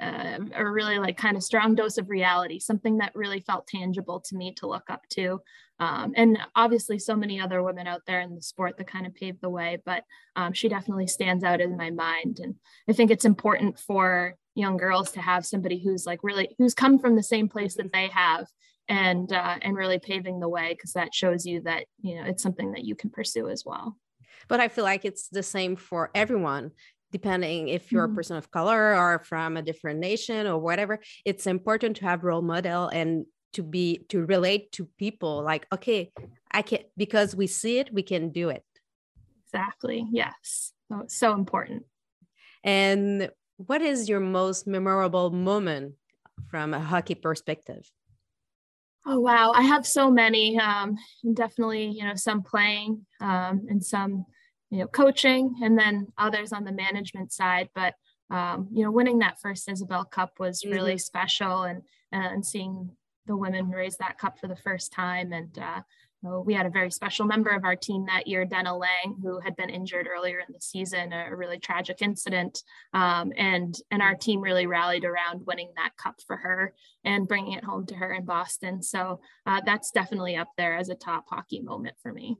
uh, 0.00 0.38
a 0.54 0.68
really 0.68 0.98
like 0.98 1.16
kind 1.16 1.36
of 1.36 1.42
strong 1.42 1.74
dose 1.74 1.98
of 1.98 2.08
reality, 2.08 2.58
something 2.58 2.98
that 2.98 3.14
really 3.14 3.40
felt 3.40 3.66
tangible 3.66 4.20
to 4.20 4.36
me 4.36 4.52
to 4.54 4.66
look 4.66 4.88
up 4.88 5.02
to. 5.10 5.40
Um, 5.78 6.12
and 6.16 6.38
obviously, 6.54 6.98
so 6.98 7.16
many 7.16 7.40
other 7.40 7.62
women 7.62 7.86
out 7.86 8.02
there 8.06 8.20
in 8.20 8.34
the 8.34 8.42
sport 8.42 8.76
that 8.78 8.86
kind 8.86 9.06
of 9.06 9.14
paved 9.14 9.40
the 9.40 9.50
way, 9.50 9.78
but 9.84 10.04
um, 10.36 10.52
she 10.52 10.68
definitely 10.68 11.06
stands 11.06 11.44
out 11.44 11.60
in 11.60 11.76
my 11.76 11.90
mind. 11.90 12.38
And 12.40 12.54
I 12.88 12.92
think 12.92 13.10
it's 13.10 13.24
important 13.24 13.78
for 13.78 14.36
young 14.54 14.76
girls 14.76 15.10
to 15.12 15.20
have 15.20 15.46
somebody 15.46 15.82
who's 15.82 16.06
like 16.06 16.20
really 16.22 16.54
who's 16.58 16.74
come 16.74 16.98
from 16.98 17.16
the 17.16 17.22
same 17.22 17.48
place 17.48 17.74
that 17.76 17.92
they 17.92 18.08
have 18.08 18.46
and 18.88 19.32
uh, 19.32 19.56
and 19.62 19.76
really 19.76 19.98
paving 19.98 20.40
the 20.40 20.48
way 20.48 20.74
because 20.74 20.92
that 20.92 21.14
shows 21.14 21.46
you 21.46 21.60
that 21.62 21.86
you 22.00 22.16
know 22.16 22.24
it's 22.24 22.42
something 22.42 22.72
that 22.72 22.84
you 22.84 22.94
can 22.94 23.10
pursue 23.10 23.48
as 23.48 23.64
well 23.64 23.96
but 24.48 24.60
i 24.60 24.68
feel 24.68 24.84
like 24.84 25.04
it's 25.04 25.28
the 25.28 25.42
same 25.42 25.76
for 25.76 26.10
everyone 26.14 26.70
depending 27.12 27.68
if 27.68 27.92
you're 27.92 28.06
mm-hmm. 28.06 28.14
a 28.14 28.16
person 28.16 28.36
of 28.36 28.50
color 28.50 28.96
or 28.96 29.20
from 29.20 29.56
a 29.56 29.62
different 29.62 30.00
nation 30.00 30.46
or 30.46 30.58
whatever 30.58 30.98
it's 31.24 31.46
important 31.46 31.96
to 31.96 32.04
have 32.04 32.24
role 32.24 32.42
model 32.42 32.88
and 32.88 33.26
to 33.52 33.62
be 33.62 34.04
to 34.08 34.24
relate 34.24 34.72
to 34.72 34.88
people 34.98 35.42
like 35.42 35.66
okay 35.72 36.10
i 36.50 36.62
can 36.62 36.80
because 36.96 37.36
we 37.36 37.46
see 37.46 37.78
it 37.78 37.92
we 37.92 38.02
can 38.02 38.30
do 38.30 38.48
it. 38.48 38.64
Exactly 39.46 40.06
yes 40.10 40.72
so, 40.92 41.04
so 41.08 41.34
important. 41.34 41.84
And 42.64 43.30
what 43.56 43.82
is 43.82 44.08
your 44.08 44.20
most 44.20 44.66
memorable 44.66 45.30
moment 45.30 45.94
from 46.48 46.74
a 46.74 46.80
hockey 46.80 47.14
perspective? 47.14 47.90
Oh 49.04 49.18
wow 49.18 49.50
i 49.52 49.62
have 49.62 49.84
so 49.84 50.10
many 50.10 50.58
um, 50.60 50.96
definitely 51.34 51.86
you 51.86 52.04
know 52.04 52.14
some 52.14 52.42
playing 52.42 53.04
um, 53.20 53.66
and 53.68 53.84
some 53.84 54.26
you 54.72 54.78
know, 54.78 54.86
coaching 54.86 55.54
and 55.62 55.78
then 55.78 56.06
others 56.16 56.50
on 56.50 56.64
the 56.64 56.72
management 56.72 57.30
side. 57.30 57.68
But, 57.74 57.92
um, 58.30 58.68
you 58.72 58.82
know, 58.82 58.90
winning 58.90 59.18
that 59.18 59.38
first 59.38 59.68
Isobel 59.68 60.10
Cup 60.10 60.40
was 60.40 60.62
mm-hmm. 60.62 60.72
really 60.72 60.98
special 60.98 61.64
and, 61.64 61.82
and 62.10 62.44
seeing 62.44 62.90
the 63.26 63.36
women 63.36 63.68
raise 63.68 63.98
that 63.98 64.16
cup 64.16 64.38
for 64.38 64.48
the 64.48 64.56
first 64.56 64.90
time. 64.90 65.34
And 65.34 65.58
uh, 65.58 65.82
we 66.22 66.54
had 66.54 66.64
a 66.64 66.70
very 66.70 66.90
special 66.90 67.26
member 67.26 67.50
of 67.50 67.64
our 67.64 67.76
team 67.76 68.06
that 68.06 68.26
year, 68.26 68.46
Denna 68.46 68.74
Laing, 68.76 69.18
who 69.22 69.40
had 69.40 69.56
been 69.56 69.68
injured 69.68 70.08
earlier 70.08 70.38
in 70.38 70.54
the 70.54 70.60
season, 70.60 71.12
a 71.12 71.36
really 71.36 71.58
tragic 71.58 72.00
incident. 72.00 72.62
Um, 72.94 73.30
and, 73.36 73.76
and 73.90 74.00
our 74.00 74.14
team 74.14 74.40
really 74.40 74.66
rallied 74.66 75.04
around 75.04 75.46
winning 75.46 75.70
that 75.76 75.98
cup 75.98 76.14
for 76.26 76.38
her 76.38 76.72
and 77.04 77.28
bringing 77.28 77.52
it 77.52 77.64
home 77.64 77.84
to 77.86 77.94
her 77.96 78.14
in 78.14 78.24
Boston. 78.24 78.82
So 78.82 79.20
uh, 79.44 79.60
that's 79.66 79.90
definitely 79.90 80.36
up 80.36 80.48
there 80.56 80.76
as 80.76 80.88
a 80.88 80.94
top 80.94 81.26
hockey 81.28 81.60
moment 81.60 81.96
for 82.02 82.10
me. 82.10 82.38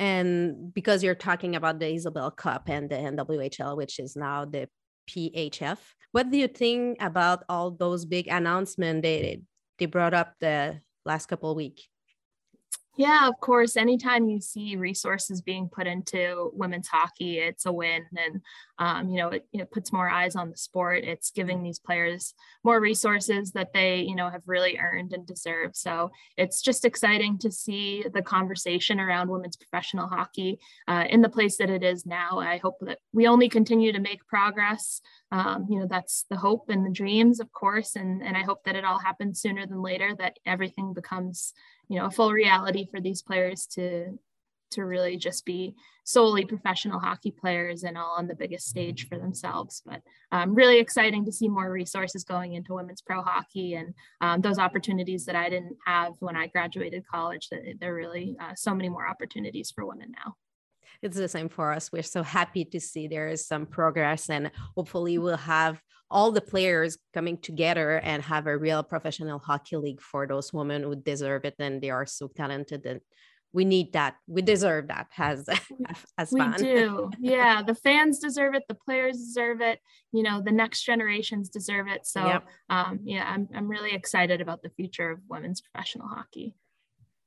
And 0.00 0.72
because 0.72 1.04
you're 1.04 1.14
talking 1.14 1.54
about 1.54 1.78
the 1.78 1.84
Isobel 1.84 2.34
Cup 2.34 2.70
and 2.70 2.88
the 2.88 2.96
NWHL, 2.96 3.76
which 3.76 3.98
is 4.00 4.16
now 4.16 4.46
the 4.46 4.66
PHF, 5.10 5.76
what 6.12 6.30
do 6.30 6.38
you 6.38 6.48
think 6.48 6.96
about 7.02 7.44
all 7.50 7.70
those 7.70 8.06
big 8.06 8.26
announcements 8.28 9.02
they 9.02 9.42
they 9.78 9.84
brought 9.84 10.14
up 10.14 10.32
the 10.40 10.80
last 11.04 11.26
couple 11.26 11.50
of 11.50 11.56
weeks? 11.56 11.86
Yeah, 13.00 13.28
of 13.28 13.40
course. 13.40 13.78
Anytime 13.78 14.28
you 14.28 14.42
see 14.42 14.76
resources 14.76 15.40
being 15.40 15.70
put 15.70 15.86
into 15.86 16.50
women's 16.52 16.86
hockey, 16.86 17.38
it's 17.38 17.64
a 17.64 17.72
win. 17.72 18.04
And, 18.14 18.42
um, 18.78 19.08
you 19.08 19.16
know, 19.16 19.28
it, 19.28 19.46
it, 19.54 19.70
puts 19.70 19.90
more 19.90 20.10
eyes 20.10 20.36
on 20.36 20.50
the 20.50 20.56
sport. 20.58 21.04
It's 21.04 21.30
giving 21.30 21.62
these 21.62 21.78
players 21.78 22.34
more 22.62 22.78
resources 22.78 23.52
that 23.52 23.72
they, 23.72 24.00
you 24.02 24.14
know, 24.14 24.28
have 24.28 24.42
really 24.44 24.76
earned 24.76 25.14
and 25.14 25.26
deserve. 25.26 25.76
So 25.76 26.10
it's 26.36 26.60
just 26.60 26.84
exciting 26.84 27.38
to 27.38 27.50
see 27.50 28.04
the 28.12 28.20
conversation 28.20 29.00
around 29.00 29.30
women's 29.30 29.56
professional 29.56 30.06
hockey 30.06 30.58
uh, 30.86 31.06
in 31.08 31.22
the 31.22 31.30
place 31.30 31.56
that 31.56 31.70
it 31.70 31.82
is 31.82 32.04
now. 32.04 32.38
I 32.38 32.58
hope 32.58 32.76
that 32.82 32.98
we 33.14 33.26
only 33.26 33.48
continue 33.48 33.92
to 33.92 33.98
make 33.98 34.26
progress. 34.26 35.00
Um, 35.32 35.66
you 35.70 35.78
know, 35.78 35.86
that's 35.88 36.26
the 36.28 36.36
hope 36.36 36.68
and 36.68 36.84
the 36.84 36.90
dreams, 36.90 37.40
of 37.40 37.50
course. 37.52 37.96
And, 37.96 38.22
and 38.22 38.36
I 38.36 38.42
hope 38.42 38.64
that 38.64 38.76
it 38.76 38.84
all 38.84 38.98
happens 38.98 39.40
sooner 39.40 39.66
than 39.66 39.80
later, 39.80 40.14
that 40.18 40.38
everything 40.44 40.92
becomes 40.92 41.54
you 41.90 41.98
know 41.98 42.06
a 42.06 42.10
full 42.10 42.32
reality 42.32 42.86
for 42.90 43.00
these 43.00 43.20
players 43.20 43.66
to 43.66 44.18
to 44.70 44.84
really 44.84 45.16
just 45.16 45.44
be 45.44 45.74
solely 46.04 46.44
professional 46.44 47.00
hockey 47.00 47.32
players 47.32 47.82
and 47.82 47.98
all 47.98 48.14
on 48.16 48.28
the 48.28 48.36
biggest 48.36 48.68
stage 48.68 49.08
for 49.08 49.18
themselves. 49.18 49.82
But 49.84 50.00
um, 50.30 50.54
really 50.54 50.78
exciting 50.78 51.24
to 51.24 51.32
see 51.32 51.48
more 51.48 51.70
resources 51.72 52.22
going 52.22 52.54
into 52.54 52.74
women's 52.74 53.02
pro 53.02 53.20
hockey 53.20 53.74
and 53.74 53.92
um, 54.20 54.40
those 54.40 54.58
opportunities 54.58 55.24
that 55.26 55.34
I 55.34 55.50
didn't 55.50 55.76
have 55.84 56.12
when 56.20 56.36
I 56.36 56.46
graduated 56.46 57.02
college. 57.12 57.48
That 57.48 57.62
there 57.80 57.92
are 57.92 57.96
really 57.96 58.36
uh, 58.40 58.54
so 58.54 58.72
many 58.72 58.88
more 58.88 59.08
opportunities 59.08 59.72
for 59.74 59.84
women 59.84 60.12
now. 60.24 60.36
It's 61.02 61.16
the 61.16 61.28
same 61.28 61.48
for 61.48 61.72
us. 61.72 61.90
We're 61.92 62.02
so 62.02 62.22
happy 62.22 62.64
to 62.66 62.80
see 62.80 63.08
there 63.08 63.28
is 63.28 63.46
some 63.46 63.66
progress, 63.66 64.30
and 64.30 64.50
hopefully, 64.76 65.18
we'll 65.18 65.36
have 65.36 65.80
all 66.10 66.32
the 66.32 66.40
players 66.40 66.98
coming 67.14 67.38
together 67.38 67.98
and 67.98 68.22
have 68.22 68.46
a 68.46 68.56
real 68.56 68.82
professional 68.82 69.38
hockey 69.38 69.76
league 69.76 70.00
for 70.00 70.26
those 70.26 70.52
women 70.52 70.82
who 70.82 70.96
deserve 70.96 71.44
it 71.44 71.54
and 71.58 71.80
they 71.80 71.90
are 71.90 72.06
so 72.06 72.28
talented 72.28 72.84
and 72.84 73.00
we 73.52 73.64
need 73.64 73.94
that. 73.94 74.14
We 74.28 74.42
deserve 74.42 74.88
that 74.88 75.08
as 75.18 75.48
as 76.18 76.32
we 76.32 76.40
do. 76.56 77.10
Yeah 77.20 77.62
the 77.62 77.74
fans 77.74 78.18
deserve 78.18 78.54
it 78.54 78.62
the 78.68 78.76
players 78.76 79.16
deserve 79.18 79.60
it 79.60 79.80
you 80.12 80.22
know 80.22 80.40
the 80.40 80.52
next 80.52 80.84
generations 80.84 81.48
deserve 81.48 81.88
it. 81.88 82.06
So 82.06 82.24
yep. 82.26 82.44
um, 82.68 83.00
yeah 83.04 83.24
I'm, 83.28 83.48
I'm 83.54 83.68
really 83.68 83.92
excited 83.92 84.40
about 84.40 84.62
the 84.62 84.70
future 84.70 85.10
of 85.10 85.20
women's 85.28 85.60
professional 85.60 86.08
hockey. 86.08 86.54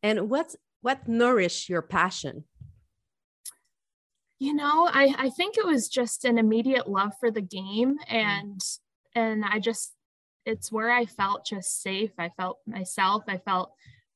And 0.01 0.29
what's 0.29 0.55
what 0.81 1.07
nourished 1.07 1.69
your 1.69 1.81
passion 1.81 2.43
you 4.39 4.53
know 4.53 4.89
I, 4.91 5.15
I 5.17 5.29
think 5.29 5.57
it 5.57 5.65
was 5.65 5.87
just 5.87 6.25
an 6.25 6.37
immediate 6.37 6.89
love 6.89 7.13
for 7.19 7.31
the 7.31 7.41
game 7.41 7.97
mm. 7.97 8.13
and 8.13 8.61
and 9.15 9.43
i 9.45 9.59
just 9.59 9.93
it's 10.45 10.71
where 10.71 10.91
i 10.91 11.05
felt 11.05 11.45
just 11.45 11.81
safe. 11.81 12.11
I 12.17 12.29
felt 12.37 12.59
myself. 12.67 13.23
I 13.27 13.37
felt 13.37 13.73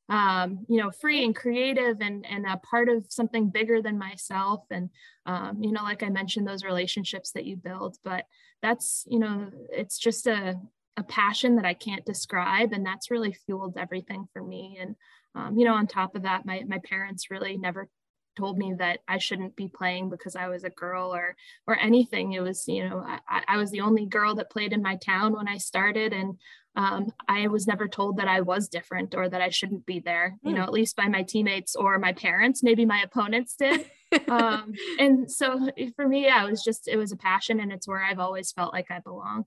um, 0.09 0.65
you 0.69 0.81
know 0.81 0.91
free 0.91 1.24
and 1.25 1.36
creative 1.36 1.97
and 2.00 2.25
and 2.25 2.45
a 2.45 2.57
part 2.57 2.89
of 2.89 3.05
something 3.09 3.50
bigger 3.50 3.81
than 3.81 3.97
myself. 3.97 4.63
And 4.71 4.89
um, 5.25 5.62
you 5.62 5.71
know 5.71 5.83
like 5.83 6.03
i 6.03 6.09
mentioned 6.09 6.47
those 6.47 6.63
relationships 6.63 7.31
that 7.31 7.45
you 7.45 7.57
build 7.57 7.97
but 8.03 8.25
that's 8.62 9.05
you 9.09 9.19
know 9.19 9.50
it's 9.69 9.97
just 10.00 10.27
a 10.27 10.55
a 10.95 11.03
passion 11.03 11.57
that 11.57 11.65
i 11.65 11.75
can't 11.75 12.05
describe 12.05 12.71
and 12.74 12.86
that's 12.86 13.12
really 13.12 13.33
fueled 13.33 13.77
everything 13.77 14.27
for 14.33 14.43
me. 14.43 14.77
And 14.79 14.95
um, 15.36 15.57
you 15.57 15.65
know 15.65 15.74
on 15.74 15.88
top 15.88 16.15
of 16.15 16.24
that 16.24 16.45
my 16.45 16.63
my 16.67 16.79
parents 16.79 17.29
really 17.29 17.57
never 17.57 17.89
told 18.38 18.58
me 18.58 18.74
that 18.77 19.00
I 19.08 19.17
shouldn't 19.17 19.56
be 19.56 19.67
playing 19.67 20.10
because 20.10 20.36
I 20.36 20.48
was 20.48 20.63
a 20.63 20.70
girl 20.70 21.13
or 21.13 21.36
or 21.65 21.77
anything. 21.77 22.34
It 22.34 22.41
was, 22.41 22.67
you 22.67 22.88
know, 22.88 23.03
I, 23.06 23.44
I 23.48 23.58
was 23.58 23.72
the 23.72 23.82
only 23.82 24.06
girl 24.06 24.36
that 24.36 24.51
played 24.51 24.74
in 24.74 24.82
my 24.82 24.96
town 24.98 25.34
when 25.34 25.48
I 25.48 25.58
started, 25.58 26.13
and 26.13 26.38
um, 26.75 27.12
I 27.27 27.48
was 27.48 27.65
never 27.65 27.88
told 27.88 28.17
that 28.17 28.27
I 28.27 28.41
was 28.41 28.67
different 28.67 29.15
or 29.15 29.27
that 29.27 29.41
I 29.41 29.50
shouldn't 29.50 29.86
be 29.86 30.00
there. 30.00 30.38
You 30.44 30.53
know, 30.53 30.62
hmm. 30.62 30.67
at 30.67 30.74
least 30.74 30.96
by 30.96 31.08
my 31.08 31.24
teammates 31.24 31.75
or 31.75 31.98
my 31.98 32.13
parents. 32.13 32.63
Maybe 32.63 32.86
my 32.86 33.01
opponents 33.01 33.56
did. 33.56 33.89
um, 34.27 34.74
and 35.00 35.29
so 35.29 35.70
for 35.96 36.08
me, 36.08 36.25
yeah, 36.25 36.46
it 36.46 36.50
was 36.50 36.63
just 36.63 36.88
it 36.88 36.98
was 36.98 37.12
a 37.12 37.17
passion, 37.17 37.60
and 37.60 37.72
it's 37.72 37.88
where 37.88 38.03
I've 38.03 38.20
always 38.20 38.51
felt 38.51 38.74
like 38.74 38.91
I 38.91 39.00
belong. 39.00 39.46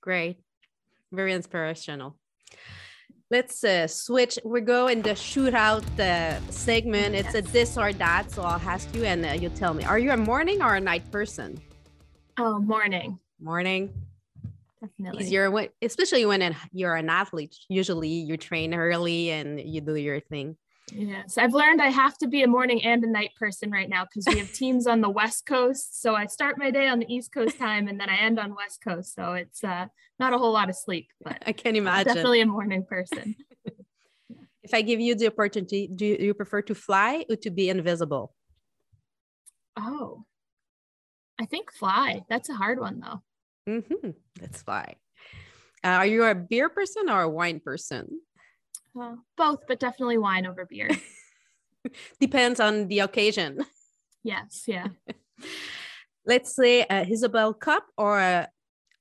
Great, 0.00 0.38
very 1.12 1.32
inspirational 1.32 2.16
let's 3.32 3.64
uh, 3.64 3.88
switch. 3.88 4.38
We 4.44 4.60
go 4.60 4.86
in 4.86 5.00
the 5.02 5.16
shootout 5.16 5.88
uh, 5.98 6.38
segment. 6.50 7.14
It's 7.16 7.34
yes. 7.34 7.48
a 7.48 7.52
this 7.52 7.78
or 7.78 7.92
that. 7.94 8.30
So 8.30 8.42
I'll 8.42 8.60
ask 8.60 8.94
you, 8.94 9.04
and 9.04 9.24
uh, 9.24 9.32
you 9.32 9.48
tell 9.48 9.74
me: 9.74 9.84
Are 9.84 9.98
you 9.98 10.12
a 10.12 10.16
morning 10.16 10.62
or 10.62 10.76
a 10.76 10.80
night 10.80 11.10
person? 11.10 11.58
Oh, 12.38 12.60
morning. 12.60 13.18
Morning. 13.40 13.90
Definitely. 14.80 15.24
Easier, 15.24 15.70
especially 15.80 16.26
when 16.26 16.56
you're 16.72 16.96
an 16.96 17.08
athlete. 17.08 17.56
Usually, 17.68 18.08
you 18.08 18.36
train 18.36 18.74
early 18.74 19.30
and 19.30 19.60
you 19.60 19.80
do 19.80 19.94
your 19.94 20.20
thing. 20.20 20.56
Yes, 20.94 21.38
I've 21.38 21.54
learned 21.54 21.80
I 21.80 21.88
have 21.88 22.18
to 22.18 22.26
be 22.26 22.42
a 22.42 22.46
morning 22.46 22.82
and 22.84 23.02
a 23.02 23.10
night 23.10 23.30
person 23.36 23.70
right 23.70 23.88
now 23.88 24.04
because 24.04 24.26
we 24.26 24.38
have 24.38 24.52
teams 24.54 24.86
on 24.86 25.00
the 25.00 25.08
West 25.08 25.46
Coast. 25.46 26.02
So 26.02 26.14
I 26.14 26.26
start 26.26 26.58
my 26.58 26.70
day 26.70 26.88
on 26.88 26.98
the 26.98 27.12
East 27.12 27.32
Coast 27.32 27.58
time 27.58 27.88
and 27.88 27.98
then 27.98 28.10
I 28.10 28.16
end 28.16 28.38
on 28.38 28.54
West 28.54 28.82
Coast. 28.82 29.14
So 29.14 29.32
it's 29.32 29.64
uh, 29.64 29.86
not 30.18 30.32
a 30.34 30.38
whole 30.38 30.52
lot 30.52 30.68
of 30.68 30.76
sleep, 30.76 31.08
but 31.22 31.42
I 31.46 31.52
can't 31.52 31.76
imagine. 31.76 32.10
I'm 32.10 32.14
definitely 32.14 32.40
a 32.42 32.46
morning 32.46 32.84
person. 32.84 33.34
if 34.62 34.74
I 34.74 34.82
give 34.82 35.00
you 35.00 35.14
the 35.14 35.28
opportunity, 35.28 35.88
do 35.88 36.04
you 36.04 36.34
prefer 36.34 36.62
to 36.62 36.74
fly 36.74 37.24
or 37.28 37.36
to 37.36 37.50
be 37.50 37.70
invisible? 37.70 38.34
Oh, 39.76 40.24
I 41.40 41.46
think 41.46 41.72
fly. 41.72 42.22
That's 42.28 42.50
a 42.50 42.54
hard 42.54 42.78
one 42.78 43.00
though. 43.00 43.22
Mm-hmm. 43.72 44.10
Let's 44.40 44.62
fly. 44.62 44.96
Uh, 45.84 45.88
are 45.88 46.06
you 46.06 46.24
a 46.24 46.34
beer 46.34 46.68
person 46.68 47.08
or 47.08 47.22
a 47.22 47.28
wine 47.28 47.58
person? 47.58 48.20
Uh, 48.98 49.16
both, 49.36 49.60
but 49.66 49.80
definitely 49.80 50.18
wine 50.18 50.46
over 50.46 50.66
beer. 50.66 50.90
Depends 52.20 52.60
on 52.60 52.88
the 52.88 53.00
occasion. 53.00 53.64
Yes, 54.22 54.64
yeah. 54.66 54.88
Let's 56.26 56.54
say 56.54 56.82
a 56.82 57.04
Isobel 57.06 57.58
Cup 57.58 57.86
or 57.96 58.20
a 58.20 58.48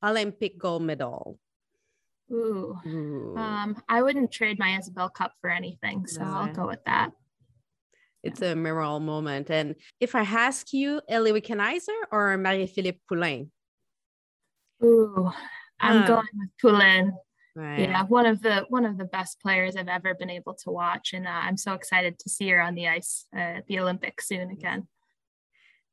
Olympic 0.03 0.57
gold 0.57 0.83
medal. 0.83 1.37
Ooh. 2.31 2.77
Ooh. 2.87 3.35
Um, 3.37 3.75
I 3.89 4.01
wouldn't 4.01 4.31
trade 4.31 4.57
my 4.57 4.79
Isobel 4.79 5.13
Cup 5.13 5.33
for 5.41 5.49
anything, 5.49 6.07
so 6.07 6.23
no. 6.23 6.31
I'll 6.31 6.53
go 6.53 6.67
with 6.67 6.83
that. 6.85 7.11
It's 8.23 8.41
yeah. 8.41 8.51
a 8.51 8.55
memorable 8.55 8.99
moment. 8.99 9.49
And 9.49 9.75
if 9.99 10.15
I 10.15 10.21
ask 10.21 10.73
you, 10.73 11.01
Hayley 11.07 11.33
Wickenheiser 11.33 11.97
or 12.11 12.37
Marie-Philip 12.37 12.97
Poulin? 13.07 13.51
Ooh, 14.83 15.31
I'm 15.79 16.03
uh, 16.03 16.07
going 16.07 16.27
with 16.33 16.49
Poulin. 16.59 17.13
Right. 17.55 17.81
Yeah, 17.81 18.03
one 18.05 18.25
of 18.25 18.41
the 18.41 18.65
one 18.69 18.85
of 18.85 18.97
the 18.97 19.05
best 19.05 19.41
players 19.41 19.75
I've 19.75 19.89
ever 19.89 20.15
been 20.15 20.29
able 20.29 20.53
to 20.63 20.71
watch, 20.71 21.11
and 21.13 21.27
uh, 21.27 21.31
I'm 21.31 21.57
so 21.57 21.73
excited 21.73 22.17
to 22.19 22.29
see 22.29 22.47
her 22.49 22.61
on 22.61 22.75
the 22.75 22.87
ice 22.87 23.25
uh, 23.35 23.59
at 23.59 23.67
the 23.67 23.79
Olympics 23.79 24.27
soon 24.27 24.51
again. 24.51 24.87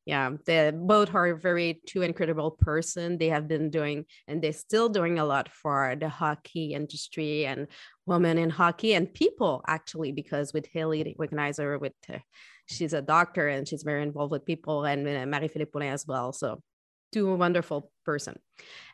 Yeah, 0.08 0.30
they 0.46 0.70
both 0.70 1.14
are 1.14 1.34
very 1.34 1.82
two 1.84 2.00
incredible 2.00 2.52
person. 2.52 3.18
They 3.18 3.28
have 3.28 3.46
been 3.46 3.68
doing 3.68 4.06
and 4.26 4.40
they're 4.40 4.54
still 4.54 4.88
doing 4.88 5.18
a 5.18 5.24
lot 5.26 5.50
for 5.52 5.96
the 6.00 6.08
hockey 6.08 6.72
industry 6.72 7.44
and 7.44 7.66
women 8.06 8.38
in 8.38 8.48
hockey 8.48 8.94
and 8.94 9.12
people 9.12 9.62
actually 9.66 10.12
because 10.12 10.54
with 10.54 10.66
Hayley 10.72 11.14
Wickenheiser, 11.20 11.78
with 11.78 11.92
uh, 12.08 12.20
she's 12.64 12.94
a 12.94 13.02
doctor 13.02 13.48
and 13.48 13.68
she's 13.68 13.82
very 13.82 14.02
involved 14.02 14.32
with 14.32 14.46
people 14.46 14.86
and 14.86 15.06
uh, 15.06 15.26
Marie-Philip 15.26 15.70
Poulin 15.70 15.92
as 15.92 16.06
well. 16.06 16.32
So 16.32 16.62
to 17.12 17.30
a 17.30 17.36
wonderful 17.36 17.90
person. 18.04 18.38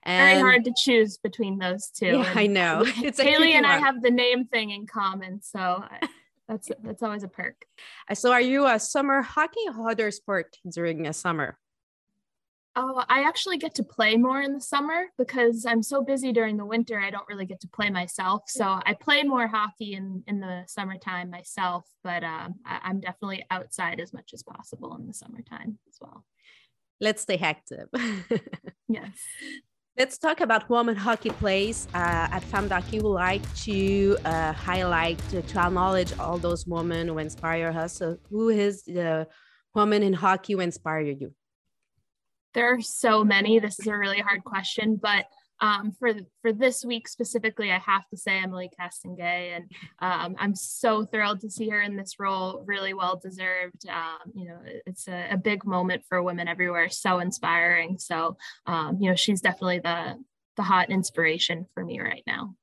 And 0.02 0.38
Very 0.38 0.40
hard 0.40 0.64
to 0.64 0.72
choose 0.76 1.18
between 1.18 1.58
those 1.58 1.88
two. 1.88 2.06
Yeah, 2.06 2.30
and 2.30 2.38
I 2.38 2.46
know. 2.46 2.84
It's 2.86 3.20
Hayley 3.20 3.54
and 3.54 3.64
one. 3.64 3.74
I 3.74 3.78
have 3.78 4.02
the 4.02 4.10
name 4.10 4.46
thing 4.46 4.70
in 4.70 4.86
common, 4.86 5.40
so 5.42 5.84
that's 6.48 6.70
that's 6.82 7.02
always 7.02 7.22
a 7.22 7.28
perk. 7.28 7.64
So, 8.12 8.32
are 8.32 8.40
you 8.40 8.66
a 8.66 8.78
summer 8.78 9.22
hockey 9.22 9.66
or 9.76 9.90
other 9.90 10.10
sport 10.10 10.56
during 10.70 11.02
the 11.02 11.12
summer? 11.12 11.58
Oh, 12.76 13.04
I 13.08 13.22
actually 13.22 13.58
get 13.58 13.76
to 13.76 13.84
play 13.84 14.16
more 14.16 14.40
in 14.40 14.52
the 14.52 14.60
summer 14.60 15.04
because 15.16 15.64
I'm 15.64 15.80
so 15.80 16.02
busy 16.02 16.32
during 16.32 16.56
the 16.56 16.66
winter. 16.66 16.98
I 16.98 17.10
don't 17.10 17.28
really 17.28 17.46
get 17.46 17.60
to 17.60 17.68
play 17.68 17.88
myself. 17.88 18.42
So 18.48 18.64
I 18.64 18.94
play 19.00 19.22
more 19.22 19.46
hockey 19.46 19.94
in, 19.94 20.24
in 20.26 20.40
the 20.40 20.64
summertime 20.66 21.30
myself, 21.30 21.86
but 22.02 22.24
um, 22.24 22.56
I, 22.66 22.80
I'm 22.82 22.98
definitely 22.98 23.44
outside 23.48 24.00
as 24.00 24.12
much 24.12 24.34
as 24.34 24.42
possible 24.42 24.96
in 24.96 25.06
the 25.06 25.14
summertime 25.14 25.78
as 25.88 25.98
well 26.00 26.24
let's 27.00 27.22
stay 27.22 27.38
active. 27.38 27.88
yes. 28.88 29.10
Let's 29.96 30.18
talk 30.18 30.40
about 30.40 30.68
women 30.68 30.96
hockey 30.96 31.30
plays. 31.30 31.86
Uh, 31.94 32.26
at 32.32 32.42
Femmes 32.44 32.68
d'hockey, 32.68 32.98
we 32.98 33.08
like 33.08 33.54
to 33.62 34.16
uh, 34.24 34.52
highlight, 34.52 35.18
to, 35.30 35.40
to 35.40 35.58
acknowledge 35.58 36.18
all 36.18 36.36
those 36.36 36.66
women 36.66 37.06
who 37.08 37.18
inspire 37.18 37.68
us. 37.68 37.98
So 37.98 38.16
who 38.28 38.48
is 38.48 38.82
the 38.82 39.28
woman 39.72 40.02
in 40.02 40.12
hockey 40.12 40.54
who 40.54 40.60
inspire 40.60 41.00
you? 41.00 41.32
There 42.54 42.74
are 42.74 42.80
so 42.80 43.24
many. 43.24 43.60
This 43.60 43.78
is 43.78 43.86
a 43.86 43.96
really 43.96 44.20
hard 44.20 44.42
question, 44.42 44.98
but 45.00 45.26
um, 45.60 45.92
for 45.98 46.12
for 46.42 46.52
this 46.52 46.84
week 46.84 47.08
specifically, 47.08 47.70
I 47.70 47.78
have 47.78 48.08
to 48.08 48.16
say 48.16 48.38
Emily 48.38 48.70
Castonguay, 48.78 49.56
and 49.56 49.70
um, 50.00 50.36
I'm 50.38 50.54
so 50.54 51.04
thrilled 51.04 51.40
to 51.40 51.50
see 51.50 51.68
her 51.68 51.80
in 51.80 51.96
this 51.96 52.18
role. 52.18 52.64
Really 52.66 52.94
well 52.94 53.16
deserved. 53.16 53.88
Um, 53.88 54.32
you 54.34 54.46
know, 54.46 54.58
it's 54.86 55.08
a, 55.08 55.28
a, 55.30 55.36
big 55.36 55.64
moment 55.64 56.04
for 56.08 56.22
women 56.22 56.48
everywhere. 56.48 56.88
So 56.88 57.18
inspiring. 57.18 57.98
So 57.98 58.36
um, 58.66 58.98
you 59.00 59.10
know, 59.10 59.16
she's 59.16 59.40
definitely 59.40 59.80
the 59.80 60.16
the 60.56 60.62
hot 60.62 60.90
inspiration 60.90 61.66
for 61.74 61.84
me 61.84 62.00
right 62.00 62.22
now. 62.26 62.54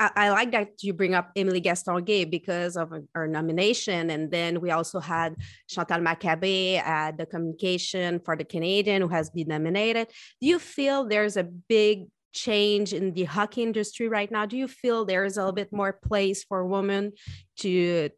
I, 0.00 0.10
I, 0.16 0.30
like 0.30 0.52
that 0.52 0.82
you 0.82 0.92
bring 0.92 1.14
up 1.14 1.30
Emily 1.36 1.60
Castonguay 1.60 2.30
because 2.30 2.76
of 2.76 2.92
her 3.14 3.26
nomination. 3.26 4.10
And 4.10 4.30
then 4.30 4.60
we 4.60 4.70
also 4.70 5.00
had 5.00 5.36
Chantal 5.68 6.00
Machabée 6.00 6.78
at 6.78 7.16
the 7.18 7.26
communication 7.26 8.20
for 8.24 8.36
the 8.36 8.44
Canadian 8.44 9.02
who 9.02 9.08
has 9.08 9.30
been 9.30 9.48
nominated. 9.48 10.08
Do 10.40 10.46
you 10.46 10.58
feel 10.58 11.06
there's 11.06 11.36
a 11.36 11.44
big 11.44 12.06
change 12.32 12.92
in 12.92 13.12
the 13.12 13.24
hockey 13.24 13.62
industry 13.62 14.08
right 14.08 14.30
now? 14.30 14.46
Do 14.46 14.56
you 14.56 14.68
feel 14.68 15.04
there's 15.04 15.36
a 15.36 15.40
little 15.40 15.52
bit 15.52 15.72
more 15.72 15.92
place 15.92 16.44
for 16.44 16.66
women 16.66 17.12
to, 17.60 18.10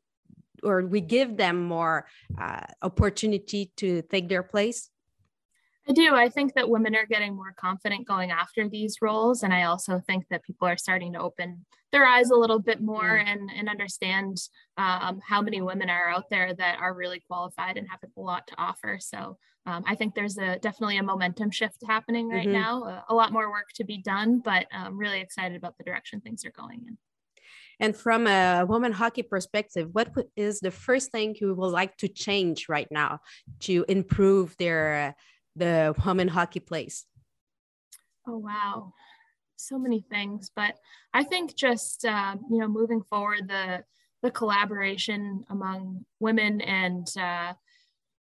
or 0.63 0.87
we 0.87 1.01
give 1.01 1.37
them 1.37 1.63
more 1.65 2.07
uh, 2.41 2.67
opportunity 2.83 3.71
to 3.77 4.03
take 4.03 4.29
their 4.29 4.43
place? 4.43 4.91
I 5.89 5.93
do. 5.93 6.15
I 6.15 6.29
think 6.29 6.55
that 6.55 6.69
women 6.69 6.97
are 6.97 7.07
getting 7.07 7.37
more 7.37 7.55
confident 7.57 8.09
going 8.09 8.33
after 8.33 8.69
these 8.69 8.97
roles. 9.01 9.43
And 9.43 9.55
I 9.55 9.65
also 9.65 10.01
think 10.01 10.25
that 10.31 10.43
people 10.43 10.67
are 10.67 10.77
starting 10.77 11.13
to 11.13 11.21
open 11.21 11.65
their 11.93 12.05
eyes 12.05 12.31
a 12.31 12.37
little 12.37 12.59
bit 12.59 12.81
more 12.81 13.17
and, 13.17 13.49
and 13.55 13.69
understand 13.69 14.37
um, 14.77 15.21
how 15.27 15.41
many 15.41 15.61
women 15.61 15.89
are 15.89 16.09
out 16.09 16.29
there 16.29 16.53
that 16.55 16.79
are 16.81 16.93
really 16.93 17.23
qualified 17.29 17.77
and 17.77 17.89
have 17.89 18.01
a 18.03 18.21
lot 18.21 18.49
to 18.49 18.55
offer. 18.59 18.99
So 19.01 19.39
um, 19.65 19.85
I 19.87 19.95
think 19.95 20.15
there's 20.15 20.39
a 20.39 20.59
definitely 20.59 20.99
a 20.99 21.03
momentum 21.03 21.51
shift 21.51 21.83
happening 21.87 22.29
right 22.29 22.47
mm-hmm. 22.47 22.53
now, 22.53 22.85
a, 22.85 23.05
a, 23.11 23.15
lot 23.15 23.33
more 23.33 23.51
work 23.51 23.67
to 23.75 23.85
be 23.85 23.99
done, 23.99 24.39
but 24.39 24.67
I'm 24.73 24.97
really 24.97 25.21
excited 25.21 25.57
about 25.57 25.77
the 25.77 25.85
direction 25.85 26.21
things 26.21 26.45
are 26.45 26.53
going 26.53 26.85
in. 26.87 26.97
And 27.81 27.95
from 27.95 28.27
a 28.27 28.65
women 28.67 28.93
hockey 28.93 29.23
perspective, 29.23 29.89
what 29.93 30.13
is 30.37 30.61
the 30.61 30.71
first 30.71 31.11
thing 31.11 31.37
you 31.41 31.55
would 31.55 31.67
like 31.69 31.97
to 31.99 32.09
change 32.09 32.69
right 32.69 32.89
now 32.91 33.21
to 33.61 33.85
improve 33.89 34.57
their 34.57 35.15
the 35.57 35.95
women 36.05 36.29
hockey 36.29 36.61
plays? 36.61 37.07
Oh, 38.29 38.39
wow. 38.39 38.93
So 39.57 39.79
many 39.79 40.05
things, 40.11 40.51
but 40.55 40.79
I 41.15 41.25
think 41.25 41.57
just, 41.57 42.05
uh, 42.05 42.37
you 42.51 42.59
know, 42.59 42.69
moving 42.69 43.03
forward, 43.03 43.49
the, 43.49 43.85
the 44.23 44.31
collaboration 44.31 45.45
among 45.49 46.05
women 46.21 46.61
and, 46.61 47.07
uh, 47.19 47.55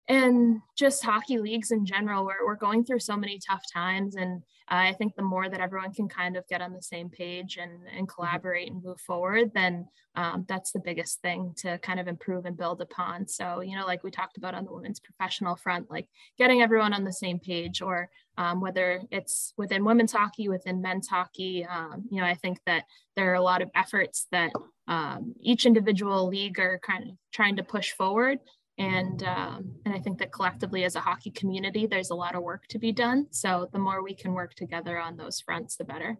and 0.08 0.62
just 0.74 1.04
hockey 1.04 1.38
leagues 1.38 1.70
in 1.70 1.84
general, 1.84 2.24
we're, 2.24 2.44
we're 2.46 2.56
going 2.56 2.82
through 2.82 3.00
so 3.00 3.14
many 3.14 3.38
tough 3.38 3.62
times. 3.70 4.16
And 4.16 4.42
I 4.66 4.94
think 4.94 5.14
the 5.14 5.22
more 5.22 5.48
that 5.50 5.60
everyone 5.60 5.92
can 5.92 6.08
kind 6.08 6.36
of 6.36 6.48
get 6.48 6.62
on 6.62 6.72
the 6.72 6.80
same 6.80 7.10
page 7.10 7.58
and, 7.60 7.72
and 7.94 8.06
mm-hmm. 8.08 8.14
collaborate 8.14 8.70
and 8.70 8.82
move 8.82 9.00
forward, 9.00 9.52
then 9.54 9.86
um, 10.14 10.46
that's 10.48 10.72
the 10.72 10.80
biggest 10.80 11.20
thing 11.20 11.52
to 11.58 11.78
kind 11.78 12.00
of 12.00 12.08
improve 12.08 12.46
and 12.46 12.56
build 12.56 12.80
upon. 12.80 13.28
So, 13.28 13.60
you 13.60 13.76
know, 13.76 13.84
like 13.86 14.02
we 14.02 14.10
talked 14.10 14.38
about 14.38 14.54
on 14.54 14.64
the 14.64 14.72
women's 14.72 14.98
professional 14.98 15.56
front, 15.56 15.90
like 15.90 16.08
getting 16.38 16.62
everyone 16.62 16.94
on 16.94 17.04
the 17.04 17.12
same 17.12 17.38
page, 17.38 17.82
or 17.82 18.08
um, 18.38 18.60
whether 18.60 19.02
it's 19.10 19.52
within 19.58 19.84
women's 19.84 20.12
hockey, 20.12 20.48
within 20.48 20.80
men's 20.80 21.08
hockey, 21.08 21.66
um, 21.66 22.04
you 22.10 22.20
know, 22.20 22.26
I 22.26 22.34
think 22.34 22.58
that 22.64 22.84
there 23.14 23.30
are 23.30 23.34
a 23.34 23.42
lot 23.42 23.62
of 23.62 23.70
efforts 23.74 24.26
that 24.32 24.52
um, 24.86 25.34
each 25.40 25.66
individual 25.66 26.28
league 26.28 26.58
are 26.58 26.80
kind 26.82 27.10
of 27.10 27.16
trying 27.32 27.56
to 27.56 27.62
push 27.62 27.92
forward 27.92 28.38
and 28.78 29.22
um, 29.24 29.74
and 29.84 29.94
I 29.94 29.98
think 29.98 30.18
that 30.18 30.32
collectively 30.32 30.84
as 30.84 30.94
a 30.94 31.00
hockey 31.00 31.30
community, 31.30 31.86
there's 31.86 32.10
a 32.10 32.14
lot 32.14 32.34
of 32.34 32.42
work 32.42 32.66
to 32.68 32.78
be 32.78 32.92
done. 32.92 33.26
So 33.30 33.68
the 33.72 33.78
more 33.78 34.02
we 34.02 34.14
can 34.14 34.32
work 34.32 34.54
together 34.54 34.98
on 34.98 35.16
those 35.16 35.40
fronts, 35.40 35.76
the 35.76 35.84
better. 35.84 36.16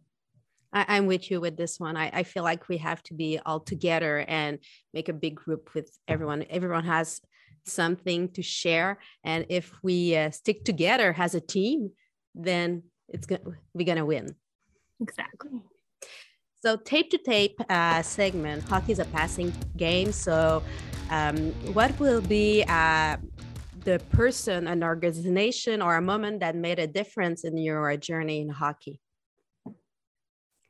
I, 0.73 0.99
am 0.99 1.07
with 1.07 1.31
you 1.31 1.41
with 1.41 1.57
this 1.57 1.81
one. 1.81 1.97
I, 1.97 2.11
I 2.13 2.23
feel 2.25 2.43
like 2.43 2.69
we 2.69 2.77
have 2.79 3.03
to 3.05 3.15
be 3.15 3.39
all 3.47 3.61
together 3.61 4.25
and 4.29 4.59
make 4.93 5.09
a 5.09 5.15
big 5.15 5.37
group 5.37 5.73
with 5.75 5.91
everyone. 6.07 6.45
Everyone 6.51 6.85
has 6.85 7.23
something 7.65 8.31
to 8.33 8.43
share, 8.43 8.99
and 9.25 9.47
if 9.49 9.73
we 9.83 10.17
uh, 10.17 10.31
stick 10.31 10.65
together 10.65 11.15
as 11.17 11.35
a 11.35 11.41
team, 11.41 11.93
then 12.35 12.83
it's 13.09 13.27
gonna 13.27 13.41
we're 13.73 13.87
gonna 13.87 14.05
win. 14.05 14.35
Exactly. 15.01 15.63
So 16.61 16.77
tape 16.77 17.11
to 17.11 17.19
tape 17.19 17.61
uh, 17.71 18.03
segment, 18.03 18.65
hockey 18.65 18.93
is 18.93 18.99
a 18.99 19.05
passing 19.07 19.53
game. 19.77 20.11
So 20.11 20.63
um, 21.11 21.53
what 21.73 21.99
will 21.99 22.21
be 22.21 22.65
uh, 22.69 23.17
the 23.85 23.99
person, 24.11 24.67
an 24.69 24.83
organization, 24.83 25.83
or 25.83 25.97
a 25.97 26.03
moment 26.03 26.41
that 26.41 26.55
made 26.55 26.79
a 26.79 26.87
difference 26.87 27.45
in 27.45 27.57
your 27.57 27.97
journey 27.97 28.41
in 28.41 28.49
hockey? 28.49 29.01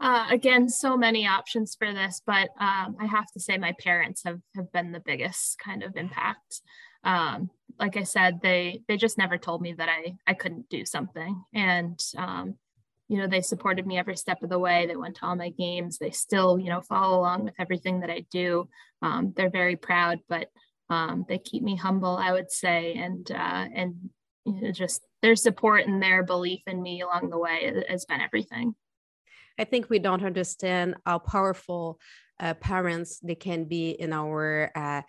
Uh, 0.01 0.27
again, 0.31 0.69
so 0.69 0.97
many 0.97 1.27
options 1.27 1.75
for 1.77 1.93
this, 1.93 2.23
but 2.25 2.51
um, 2.61 2.97
I 3.01 3.07
have 3.07 3.27
to 3.33 3.41
say 3.41 3.59
my 3.59 3.75
parents 3.81 4.23
have, 4.25 4.41
have 4.55 4.71
been 4.71 4.93
the 4.93 5.01
biggest 5.01 5.59
kind 5.59 5.83
of 5.83 5.97
impact. 5.97 6.61
Um, 7.03 7.51
like 7.81 7.97
I 7.97 8.05
said, 8.05 8.41
they 8.43 8.83
they 8.89 8.97
just 8.97 9.19
never 9.19 9.39
told 9.39 9.61
me 9.61 9.73
that 9.73 9.89
I 9.89 10.17
I 10.27 10.35
couldn't 10.35 10.69
do 10.69 10.85
something, 10.85 11.45
and 11.55 11.99
um, 12.17 12.55
you 13.09 13.19
know 13.19 13.27
they 13.27 13.41
supported 13.41 13.87
me 13.87 13.99
every 13.99 14.17
step 14.17 14.43
of 14.43 14.51
the 14.51 14.59
way. 14.59 14.87
They 14.87 14.97
went 14.97 15.17
to 15.17 15.27
all 15.27 15.37
my 15.37 15.51
games. 15.51 15.99
They 15.99 16.11
still 16.11 16.59
you 16.59 16.71
know 16.71 16.81
follow 16.81 17.19
along 17.19 17.45
with 17.45 17.55
everything 17.59 18.01
that 18.01 18.11
i 18.11 18.25
do. 18.31 18.69
Um, 19.03 19.33
they're 19.37 19.51
very 19.51 19.77
proud 19.77 20.19
but 20.29 20.49
um, 20.91 21.25
they 21.29 21.39
keep 21.39 21.63
me 21.63 21.77
humble 21.77 22.17
i 22.17 22.33
would 22.33 22.51
say. 22.51 22.95
And 22.95 23.31
uh, 23.31 23.67
and 23.75 24.11
you 24.45 24.61
know, 24.61 24.73
just 24.73 25.03
their 25.23 25.37
support 25.37 25.87
and 25.87 26.03
their 26.03 26.23
belief 26.23 26.61
in 26.67 26.81
me 26.81 27.03
along 27.03 27.31
the 27.31 27.39
way 27.39 27.83
has 27.89 28.05
been 28.05 28.21
everything. 28.21 28.75
I 29.59 29.65
think 29.65 29.91
we 29.91 29.99
don't 29.99 30.25
understand 30.25 30.95
how 31.05 31.19
powerful 31.19 31.99
uh, 32.41 32.55
parents 32.55 33.19
they 33.19 33.35
can 33.35 33.65
be 33.65 33.91
in 33.91 34.13
our 34.13 34.71
uh, 34.75 35.03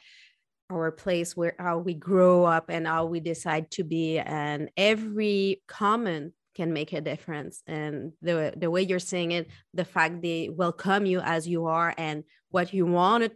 our 0.71 0.91
place 0.91 1.35
where 1.35 1.55
how 1.57 1.79
we 1.79 1.93
grow 1.93 2.45
up 2.45 2.65
and 2.69 2.85
how 2.85 3.05
we 3.05 3.19
decide 3.19 3.71
to 3.71 3.83
be. 3.83 4.19
And 4.19 4.69
every 4.77 5.61
comment 5.67 6.33
can 6.55 6.73
make 6.73 6.93
a 6.93 7.01
difference. 7.01 7.61
And 7.67 8.13
the 8.21 8.53
the 8.55 8.71
way 8.71 8.81
you're 8.81 8.99
saying 8.99 9.31
it 9.31 9.47
the 9.73 9.85
fact 9.85 10.21
they 10.21 10.49
welcome 10.49 11.05
you 11.05 11.19
as 11.19 11.47
you 11.47 11.65
are 11.67 11.93
and 11.97 12.23
what 12.49 12.73
you 12.73 12.85
wanted 12.85 13.33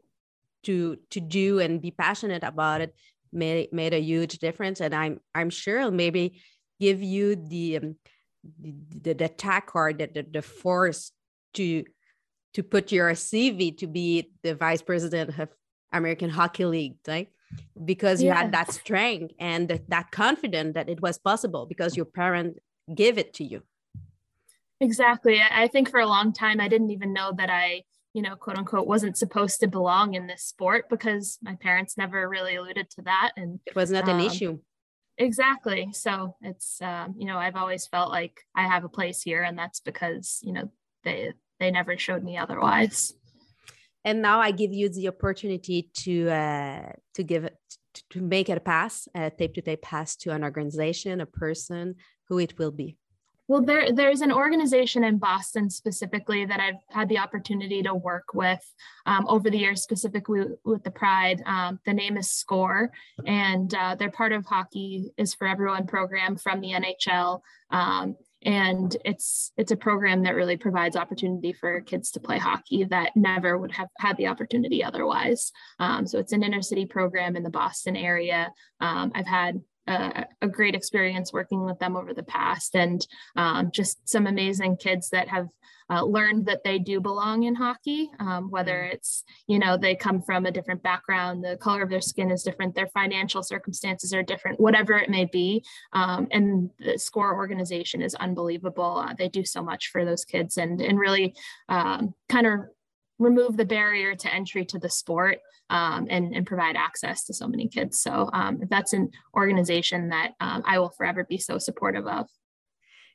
to 0.64 0.98
to 1.12 1.20
do 1.20 1.60
and 1.60 1.82
be 1.82 1.92
passionate 1.92 2.44
about 2.44 2.82
it 2.82 2.96
made 3.32 3.72
made 3.72 3.94
a 3.94 4.02
huge 4.02 4.40
difference. 4.40 4.82
And 4.82 4.94
i'm 4.94 5.20
i'm 5.36 5.50
sure 5.50 5.80
it'll 5.80 5.92
maybe 5.92 6.42
give 6.80 7.02
you 7.02 7.36
the 7.36 7.78
um, 7.78 7.96
the, 8.60 8.74
the, 9.02 9.14
the 9.14 9.30
tack 9.30 9.72
or 9.74 9.94
the, 9.94 10.08
the, 10.14 10.26
the 10.30 10.42
force 10.42 11.12
to 11.54 11.86
to 12.54 12.62
put 12.62 12.92
your 12.92 13.12
cv 13.12 13.78
to 13.78 13.88
be 13.88 14.32
the 14.44 14.54
vice 14.54 14.82
president 14.82 15.30
of 15.40 15.50
american 15.94 16.30
hockey 16.30 16.66
league 16.66 16.96
right? 17.08 17.30
Because 17.86 18.22
you 18.22 18.30
yes. 18.30 18.38
had 18.38 18.52
that 18.54 18.72
strength 18.72 19.34
and 19.40 19.80
that 19.88 20.12
confidence 20.12 20.74
that 20.74 20.90
it 20.90 21.02
was 21.02 21.18
possible 21.20 21.66
because 21.68 21.96
your 21.96 22.06
parent 22.06 22.58
give 22.94 23.18
it 23.18 23.34
to 23.36 23.44
you. 23.44 23.64
Exactly. 24.80 25.42
I 25.42 25.68
think 25.68 25.90
for 25.90 26.00
a 26.00 26.08
long 26.08 26.34
time 26.34 26.60
i 26.60 26.68
didn't 26.68 26.92
even 26.92 27.14
know 27.14 27.32
that 27.38 27.50
i 27.50 27.84
you 28.14 28.22
know 28.22 28.36
quote 28.36 28.58
unquote 28.58 28.88
wasn't 28.88 29.18
supposed 29.18 29.60
to 29.60 29.68
belong 29.68 30.14
in 30.14 30.28
this 30.28 30.44
sport 30.44 30.90
because 30.90 31.38
my 31.42 31.56
parents 31.56 31.98
never 31.98 32.28
really 32.30 32.56
alluded 32.56 32.90
to 32.92 33.02
that 33.04 33.32
and 33.38 33.60
it 33.66 33.76
was 33.76 33.92
not 33.92 34.08
um, 34.08 34.20
an 34.20 34.26
issue. 34.26 34.60
Exactly. 35.18 35.90
So 35.94 36.36
it's 36.42 36.82
um, 36.82 37.16
you 37.18 37.28
know 37.28 37.38
i've 37.38 37.56
always 37.56 37.88
felt 37.88 38.10
like 38.10 38.42
i 38.56 38.68
have 38.68 38.84
a 38.84 38.90
place 38.90 39.22
here 39.22 39.44
and 39.44 39.58
that's 39.58 39.80
because 39.80 40.40
you 40.44 40.54
know 40.54 40.72
they 41.04 41.34
they 41.60 41.72
never 41.72 41.98
showed 41.98 42.24
me 42.24 42.38
otherwise. 42.38 43.14
And 44.06 44.22
now 44.22 44.40
i 44.40 44.52
give 44.52 44.74
you 44.74 44.90
the 44.90 45.08
opportunity 45.08 45.90
to 46.04 46.30
uh, 46.30 46.92
to 47.16 47.24
give 47.24 47.46
it 47.46 47.58
to 48.10 48.22
make 48.22 48.50
it 48.50 48.58
a 48.58 48.62
pass 48.62 49.08
a 49.16 49.30
tape 49.30 49.54
to 49.54 49.62
tape 49.62 49.82
pass 49.82 50.16
to 50.18 50.32
an 50.32 50.44
organization 50.44 51.22
a 51.22 51.26
person 51.26 51.96
who 52.34 52.40
it 52.40 52.58
will 52.58 52.72
be? 52.72 52.98
Well, 53.48 53.62
there, 53.62 53.92
there's 53.92 54.22
an 54.22 54.32
organization 54.32 55.04
in 55.04 55.18
Boston 55.18 55.70
specifically 55.70 56.46
that 56.46 56.60
I've 56.60 56.82
had 56.90 57.10
the 57.10 57.20
opportunity 57.20 57.84
to 57.84 57.94
work 57.94 58.34
with 58.34 58.64
um, 59.06 59.28
over 59.28 59.50
the 59.50 59.58
years, 59.58 59.84
specifically 59.84 60.46
with 60.64 60.84
the 60.84 60.92
Pride. 60.92 61.44
Um, 61.46 61.80
the 61.86 61.94
name 61.94 62.18
is 62.18 62.32
SCORE, 62.32 62.90
and 63.28 63.74
uh, 63.76 63.96
they're 63.96 64.10
part 64.10 64.32
of 64.32 64.46
Hockey 64.46 65.12
is 65.18 65.34
for 65.34 65.46
Everyone 65.46 65.86
program 65.86 66.38
from 66.38 66.62
the 66.62 66.72
NHL. 66.72 67.42
Um, 67.70 68.16
and 68.46 68.96
it's 69.06 69.52
it's 69.58 69.72
a 69.72 69.78
program 69.78 70.24
that 70.24 70.36
really 70.36 70.58
provides 70.58 70.96
opportunity 70.96 71.54
for 71.54 71.80
kids 71.82 72.12
to 72.12 72.20
play 72.20 72.38
hockey 72.38 72.84
that 72.86 73.16
never 73.16 73.58
would 73.58 73.72
have 73.72 73.88
had 74.00 74.18
the 74.18 74.28
opportunity 74.28 74.84
otherwise. 74.84 75.52
Um, 75.80 76.08
so 76.08 76.18
it's 76.20 76.34
an 76.34 76.44
inner 76.44 76.62
city 76.62 76.86
program 76.86 77.36
in 77.36 77.44
the 77.44 77.50
Boston 77.50 77.96
area. 77.96 78.52
Um, 78.82 79.12
I've 79.16 79.28
had 79.28 79.62
a, 79.88 80.26
a, 80.42 80.48
great 80.48 80.76
experience 80.76 81.34
working 81.34 81.64
with 81.66 81.80
them 81.80 81.96
over 81.96 82.14
the 82.14 82.24
past 82.24 82.76
and 82.76 83.06
um, 83.36 83.70
just 83.72 84.08
some 84.08 84.28
amazing 84.28 84.78
kids 84.78 85.10
that 85.10 85.28
have 85.28 85.48
uh, 85.90 86.04
learned 86.04 86.46
that 86.46 86.64
they 86.64 86.80
do 86.80 87.02
belong 87.02 87.44
in 87.44 87.56
hockey 87.56 88.10
um, 88.20 88.50
whether 88.50 88.74
mm. 88.74 88.94
it's 88.94 89.24
you 89.48 89.60
know 89.60 89.78
they 89.78 89.96
come 89.96 90.22
from 90.22 90.46
a 90.46 90.52
different 90.52 90.82
background 90.82 91.44
the 91.44 91.58
color 91.58 91.84
of 91.84 91.90
their 91.90 92.02
skin 92.02 92.32
is 92.32 92.44
different 92.44 92.74
their 92.74 92.88
financial 92.88 93.44
circumstances 93.44 94.14
are 94.14 94.24
different 94.24 94.60
whatever 94.60 94.94
it 94.94 95.10
may 95.10 95.26
be 95.26 95.64
um, 95.92 96.28
and 96.32 96.70
the 96.80 96.98
score 96.98 97.36
organization 97.36 98.02
is 98.02 98.16
unbelievable 98.16 99.04
uh, 99.06 99.14
they 99.18 99.28
do 99.28 99.44
so 99.44 99.62
much 99.62 99.90
for 99.92 100.06
those 100.06 100.24
kids 100.24 100.58
and 100.58 100.82
and 100.82 100.98
really 100.98 101.36
um, 101.70 102.14
kind 102.30 102.48
of 102.48 102.62
remove 103.20 103.58
the 103.58 103.66
barrier 103.66 104.16
to 104.16 104.34
entry 104.34 104.66
to 104.66 104.80
the 104.80 104.90
sport 104.90 105.40
um, 105.70 106.08
and, 106.10 106.36
and 106.36 106.46
provide 106.46 106.76
access 106.76 107.26
to 107.26 107.34
so 107.34 107.48
many 107.48 107.68
kids. 107.68 108.00
So 108.00 108.30
um, 108.34 108.62
that's 108.70 108.94
an 108.94 109.12
organization 109.36 110.10
that 110.10 110.34
um, 110.40 110.64
I 110.66 110.80
will 110.80 110.90
forever 110.90 111.24
be 111.24 111.38
so 111.38 111.58
supportive 111.58 112.08
of. 112.08 112.28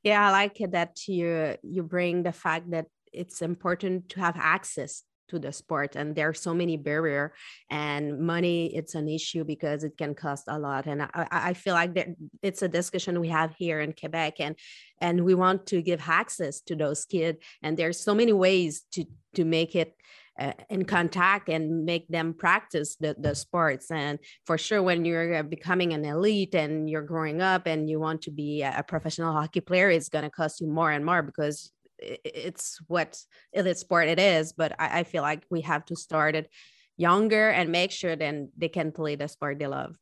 Yeah, 0.02 0.28
I 0.28 0.30
like 0.30 0.60
it 0.60 0.72
that 0.72 1.08
you 1.08 1.56
you 1.62 1.82
bring 1.82 2.22
the 2.22 2.32
fact 2.32 2.70
that 2.70 2.86
it's 3.12 3.42
important 3.42 4.10
to 4.10 4.20
have 4.20 4.36
access 4.38 5.02
to 5.28 5.38
the 5.38 5.52
sport 5.52 5.96
and 5.96 6.14
there 6.14 6.28
are 6.28 6.34
so 6.34 6.54
many 6.54 6.76
barrier 6.76 7.32
and 7.70 8.18
money 8.18 8.74
it's 8.74 8.94
an 8.94 9.08
issue 9.08 9.44
because 9.44 9.84
it 9.84 9.96
can 9.96 10.14
cost 10.14 10.44
a 10.48 10.58
lot 10.58 10.86
and 10.86 11.02
i, 11.02 11.08
I 11.30 11.54
feel 11.54 11.74
like 11.74 12.08
it's 12.42 12.62
a 12.62 12.68
discussion 12.68 13.20
we 13.20 13.28
have 13.28 13.54
here 13.56 13.80
in 13.80 13.92
quebec 13.92 14.40
and 14.40 14.56
and 15.00 15.24
we 15.24 15.34
want 15.34 15.66
to 15.66 15.82
give 15.82 16.02
access 16.08 16.60
to 16.62 16.76
those 16.76 17.04
kids 17.04 17.38
and 17.62 17.76
there's 17.76 18.00
so 18.00 18.14
many 18.14 18.32
ways 18.32 18.84
to 18.92 19.04
to 19.34 19.44
make 19.44 19.76
it 19.76 19.94
uh, 20.38 20.52
in 20.70 20.84
contact 20.84 21.48
and 21.48 21.84
make 21.84 22.06
them 22.08 22.32
practice 22.32 22.96
the, 22.96 23.16
the 23.18 23.34
sports 23.34 23.90
and 23.90 24.20
for 24.46 24.56
sure 24.56 24.82
when 24.82 25.04
you're 25.04 25.34
uh, 25.34 25.42
becoming 25.42 25.92
an 25.92 26.04
elite 26.04 26.54
and 26.54 26.88
you're 26.88 27.02
growing 27.02 27.42
up 27.42 27.66
and 27.66 27.90
you 27.90 27.98
want 27.98 28.22
to 28.22 28.30
be 28.30 28.62
a 28.62 28.84
professional 28.86 29.32
hockey 29.32 29.60
player 29.60 29.90
it's 29.90 30.08
going 30.08 30.22
to 30.22 30.30
cost 30.30 30.60
you 30.60 30.68
more 30.68 30.92
and 30.92 31.04
more 31.04 31.22
because 31.22 31.72
it's 31.98 32.78
what 32.86 33.20
elite 33.52 33.78
sport 33.78 34.08
it 34.08 34.18
is 34.18 34.52
but 34.52 34.72
I, 34.78 35.00
I 35.00 35.04
feel 35.04 35.22
like 35.22 35.44
we 35.50 35.62
have 35.62 35.84
to 35.86 35.96
start 35.96 36.34
it 36.34 36.50
younger 36.96 37.48
and 37.48 37.70
make 37.70 37.92
sure 37.92 38.16
then 38.16 38.50
they 38.56 38.68
can 38.68 38.92
play 38.92 39.14
the 39.14 39.28
sport 39.28 39.58
they 39.58 39.66
love. 39.66 39.96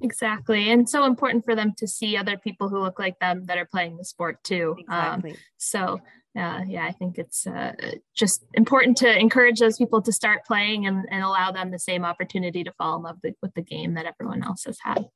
Exactly 0.00 0.70
and 0.70 0.88
so 0.88 1.04
important 1.04 1.44
for 1.44 1.54
them 1.54 1.72
to 1.78 1.86
see 1.86 2.16
other 2.16 2.36
people 2.36 2.68
who 2.68 2.78
look 2.78 2.98
like 2.98 3.18
them 3.20 3.44
that 3.46 3.58
are 3.58 3.64
playing 3.66 3.96
the 3.96 4.04
sport 4.04 4.42
too 4.42 4.76
um, 4.88 5.20
exactly. 5.20 5.30
Um, 5.30 5.36
so 5.56 6.00
uh, 6.36 6.62
yeah 6.66 6.84
i 6.84 6.90
think 6.90 7.16
it's 7.16 7.46
uh, 7.46 7.72
just 8.12 8.44
important 8.54 8.96
to 8.96 9.18
encourage 9.18 9.60
those 9.60 9.78
people 9.78 10.02
to 10.02 10.12
start 10.12 10.44
playing 10.44 10.86
and, 10.86 11.06
and 11.12 11.22
allow 11.22 11.52
them 11.52 11.70
the 11.70 11.78
same 11.78 12.04
opportunity 12.04 12.64
to 12.64 12.72
fall 12.72 12.96
in 12.96 13.02
love 13.02 13.18
with 13.40 13.54
the 13.54 13.62
game 13.62 13.94
that 13.94 14.04
everyone 14.04 14.42
else 14.42 14.64
has 14.64 14.78
had. 14.82 15.06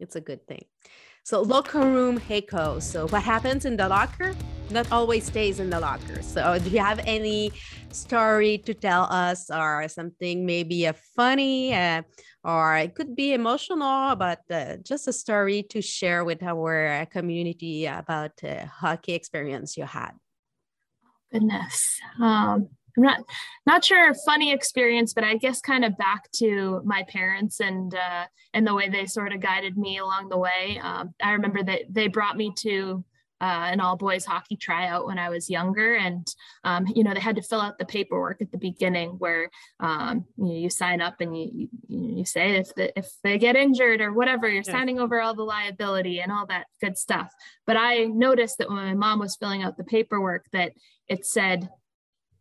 It's 0.00 0.16
a 0.16 0.20
good 0.20 0.46
thing 0.46 0.64
so 1.24 1.42
locker 1.42 1.80
room 1.80 2.20
Heiko. 2.20 2.80
So 2.80 3.08
what 3.08 3.22
happens 3.22 3.64
in 3.64 3.76
the 3.76 3.88
locker 3.88 4.34
not 4.70 4.90
always 4.92 5.24
stays 5.24 5.60
in 5.60 5.70
the 5.70 5.80
locker. 5.80 6.22
So 6.22 6.58
do 6.58 6.70
you 6.70 6.80
have 6.80 7.00
any 7.06 7.52
story 7.90 8.58
to 8.58 8.74
tell 8.74 9.04
us 9.04 9.50
or 9.50 9.88
something 9.88 10.46
maybe 10.46 10.86
a 10.86 10.92
funny 10.92 11.74
uh, 11.74 12.02
or 12.42 12.76
it 12.76 12.94
could 12.94 13.14
be 13.16 13.32
emotional, 13.32 14.16
but 14.16 14.40
uh, 14.50 14.76
just 14.82 15.08
a 15.08 15.12
story 15.12 15.62
to 15.70 15.80
share 15.80 16.24
with 16.24 16.42
our 16.42 16.88
uh, 16.88 17.04
community 17.06 17.86
about 17.86 18.32
hockey 18.80 19.14
experience 19.14 19.76
you 19.76 19.84
had? 19.84 20.12
Goodness. 21.32 22.00
Um, 22.20 22.68
I'm 22.96 23.02
not 23.02 23.20
not 23.66 23.84
sure 23.84 24.14
funny 24.26 24.52
experience, 24.52 25.14
but 25.14 25.24
I 25.24 25.36
guess 25.36 25.60
kind 25.60 25.84
of 25.84 25.96
back 25.96 26.30
to 26.36 26.80
my 26.84 27.04
parents 27.08 27.60
and 27.60 27.94
uh, 27.94 28.26
and 28.52 28.66
the 28.66 28.74
way 28.74 28.88
they 28.88 29.06
sort 29.06 29.32
of 29.32 29.40
guided 29.40 29.76
me 29.76 29.98
along 29.98 30.28
the 30.28 30.38
way. 30.38 30.80
Um, 30.82 31.14
I 31.22 31.32
remember 31.32 31.62
that 31.62 31.82
they 31.90 32.08
brought 32.08 32.36
me 32.36 32.52
to 32.58 33.04
uh, 33.40 33.68
an 33.72 33.80
all 33.80 33.96
boys 33.96 34.24
hockey 34.24 34.56
tryout 34.56 35.06
when 35.06 35.18
I 35.18 35.28
was 35.28 35.50
younger. 35.50 35.96
And, 35.96 36.26
um, 36.62 36.86
you 36.86 37.04
know, 37.04 37.12
they 37.12 37.20
had 37.20 37.36
to 37.36 37.42
fill 37.42 37.60
out 37.60 37.78
the 37.78 37.84
paperwork 37.84 38.40
at 38.40 38.50
the 38.50 38.56
beginning 38.56 39.10
where 39.18 39.50
um, 39.80 40.24
you, 40.38 40.44
know, 40.44 40.54
you 40.54 40.70
sign 40.70 41.02
up 41.02 41.20
and 41.20 41.36
you, 41.36 41.68
you, 41.88 42.16
you 42.16 42.24
say 42.24 42.56
if, 42.56 42.74
the, 42.74 42.96
if 42.98 43.10
they 43.22 43.36
get 43.36 43.54
injured 43.54 44.00
or 44.00 44.14
whatever, 44.14 44.48
you're 44.48 44.62
signing 44.62 44.98
over 44.98 45.20
all 45.20 45.34
the 45.34 45.42
liability 45.42 46.20
and 46.20 46.32
all 46.32 46.46
that 46.46 46.68
good 46.80 46.96
stuff. 46.96 47.32
But 47.66 47.76
I 47.76 48.04
noticed 48.04 48.58
that 48.58 48.68
when 48.68 48.78
my 48.78 48.94
mom 48.94 49.18
was 49.18 49.36
filling 49.36 49.62
out 49.62 49.76
the 49.76 49.84
paperwork 49.84 50.46
that 50.52 50.72
it 51.08 51.26
said 51.26 51.68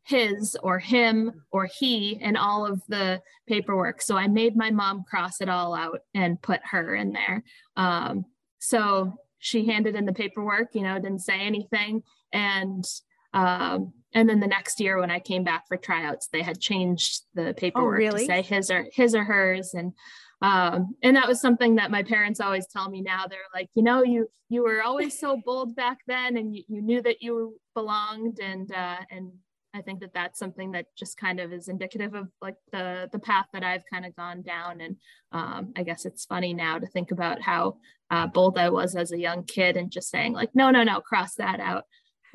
his 0.03 0.57
or 0.61 0.79
him 0.79 1.43
or 1.51 1.65
he 1.65 2.17
in 2.21 2.35
all 2.35 2.65
of 2.65 2.81
the 2.87 3.21
paperwork. 3.47 4.01
So 4.01 4.17
I 4.17 4.27
made 4.27 4.55
my 4.55 4.69
mom 4.69 5.03
cross 5.09 5.41
it 5.41 5.49
all 5.49 5.73
out 5.73 6.01
and 6.13 6.41
put 6.41 6.59
her 6.71 6.95
in 6.95 7.13
there. 7.13 7.43
Um, 7.77 8.25
so 8.59 9.13
she 9.39 9.65
handed 9.65 9.95
in 9.95 10.05
the 10.05 10.13
paperwork, 10.13 10.69
you 10.73 10.81
know, 10.81 10.95
didn't 10.95 11.19
say 11.19 11.39
anything. 11.39 12.03
And 12.31 12.85
um, 13.33 13.93
and 14.13 14.29
then 14.29 14.39
the 14.39 14.47
next 14.47 14.79
year 14.79 14.99
when 14.99 15.09
I 15.09 15.19
came 15.19 15.43
back 15.43 15.67
for 15.67 15.75
tryouts, 15.75 16.27
they 16.27 16.43
had 16.43 16.59
changed 16.59 17.23
the 17.33 17.53
paperwork 17.57 17.95
oh, 17.95 17.97
really? 17.97 18.19
to 18.21 18.25
say 18.25 18.41
his 18.41 18.69
or 18.69 18.85
his 18.93 19.15
or 19.15 19.23
hers. 19.23 19.73
And 19.73 19.93
um, 20.41 20.95
and 21.01 21.15
that 21.15 21.27
was 21.27 21.41
something 21.41 21.75
that 21.75 21.89
my 21.89 22.03
parents 22.03 22.39
always 22.39 22.67
tell 22.67 22.89
me 22.89 23.01
now. 23.01 23.25
They're 23.27 23.39
like, 23.53 23.69
you 23.75 23.83
know, 23.83 24.03
you 24.03 24.29
you 24.49 24.63
were 24.63 24.83
always 24.83 25.17
so 25.17 25.41
bold 25.43 25.75
back 25.75 25.99
then, 26.05 26.37
and 26.37 26.55
you, 26.55 26.63
you 26.67 26.81
knew 26.81 27.01
that 27.01 27.21
you 27.21 27.57
belonged, 27.73 28.39
and 28.39 28.71
uh, 28.71 28.97
and 29.09 29.31
I 29.73 29.81
think 29.81 30.01
that 30.01 30.13
that's 30.13 30.37
something 30.37 30.71
that 30.73 30.85
just 30.95 31.17
kind 31.17 31.39
of 31.39 31.51
is 31.51 31.67
indicative 31.67 32.13
of 32.13 32.29
like 32.41 32.55
the 32.71 33.09
the 33.11 33.19
path 33.19 33.47
that 33.53 33.63
I've 33.63 33.83
kind 33.91 34.05
of 34.05 34.15
gone 34.15 34.41
down. 34.41 34.81
And 34.81 34.97
um, 35.31 35.73
I 35.75 35.83
guess 35.83 36.05
it's 36.05 36.25
funny 36.25 36.53
now 36.53 36.77
to 36.77 36.87
think 36.87 37.11
about 37.11 37.41
how 37.41 37.77
uh, 38.11 38.27
bold 38.27 38.57
I 38.57 38.69
was 38.69 38.95
as 38.95 39.11
a 39.11 39.19
young 39.19 39.43
kid 39.43 39.75
and 39.75 39.91
just 39.91 40.09
saying 40.09 40.33
like, 40.33 40.51
no, 40.53 40.69
no, 40.69 40.83
no, 40.83 41.01
cross 41.01 41.35
that 41.35 41.59
out. 41.59 41.85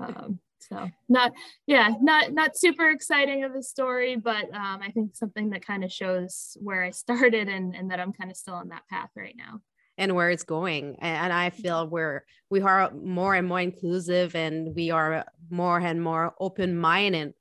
Um, 0.01 0.41
so 0.59 0.89
not, 1.09 1.33
yeah, 1.67 1.91
not 2.01 2.33
not 2.33 2.57
super 2.57 2.91
exciting 2.91 3.45
of 3.45 3.55
a 3.55 3.63
story, 3.63 4.17
but 4.17 4.45
um, 4.53 4.81
I 4.83 4.91
think 4.93 5.15
something 5.15 5.51
that 5.51 5.65
kind 5.65 5.85
of 5.85 5.93
shows 5.93 6.57
where 6.61 6.83
I 6.83 6.91
started 6.91 7.49
and 7.49 7.75
and 7.75 7.91
that 7.91 8.01
I'm 8.01 8.13
kind 8.13 8.31
of 8.31 8.37
still 8.37 8.55
on 8.55 8.69
that 8.69 8.89
path 8.91 9.11
right 9.17 9.37
now 9.37 9.61
and 9.99 10.15
where 10.15 10.31
it's 10.31 10.45
going 10.45 10.97
and 11.01 11.33
i 11.33 11.51
feel 11.51 11.87
we're 11.87 12.25
we 12.49 12.63
are 12.63 12.91
more 12.93 13.35
and 13.35 13.47
more 13.47 13.61
inclusive 13.61 14.35
and 14.35 14.75
we 14.75 14.91
are 14.91 15.27
more 15.51 15.79
and 15.79 16.03
more 16.03 16.35
open-minded 16.41 17.35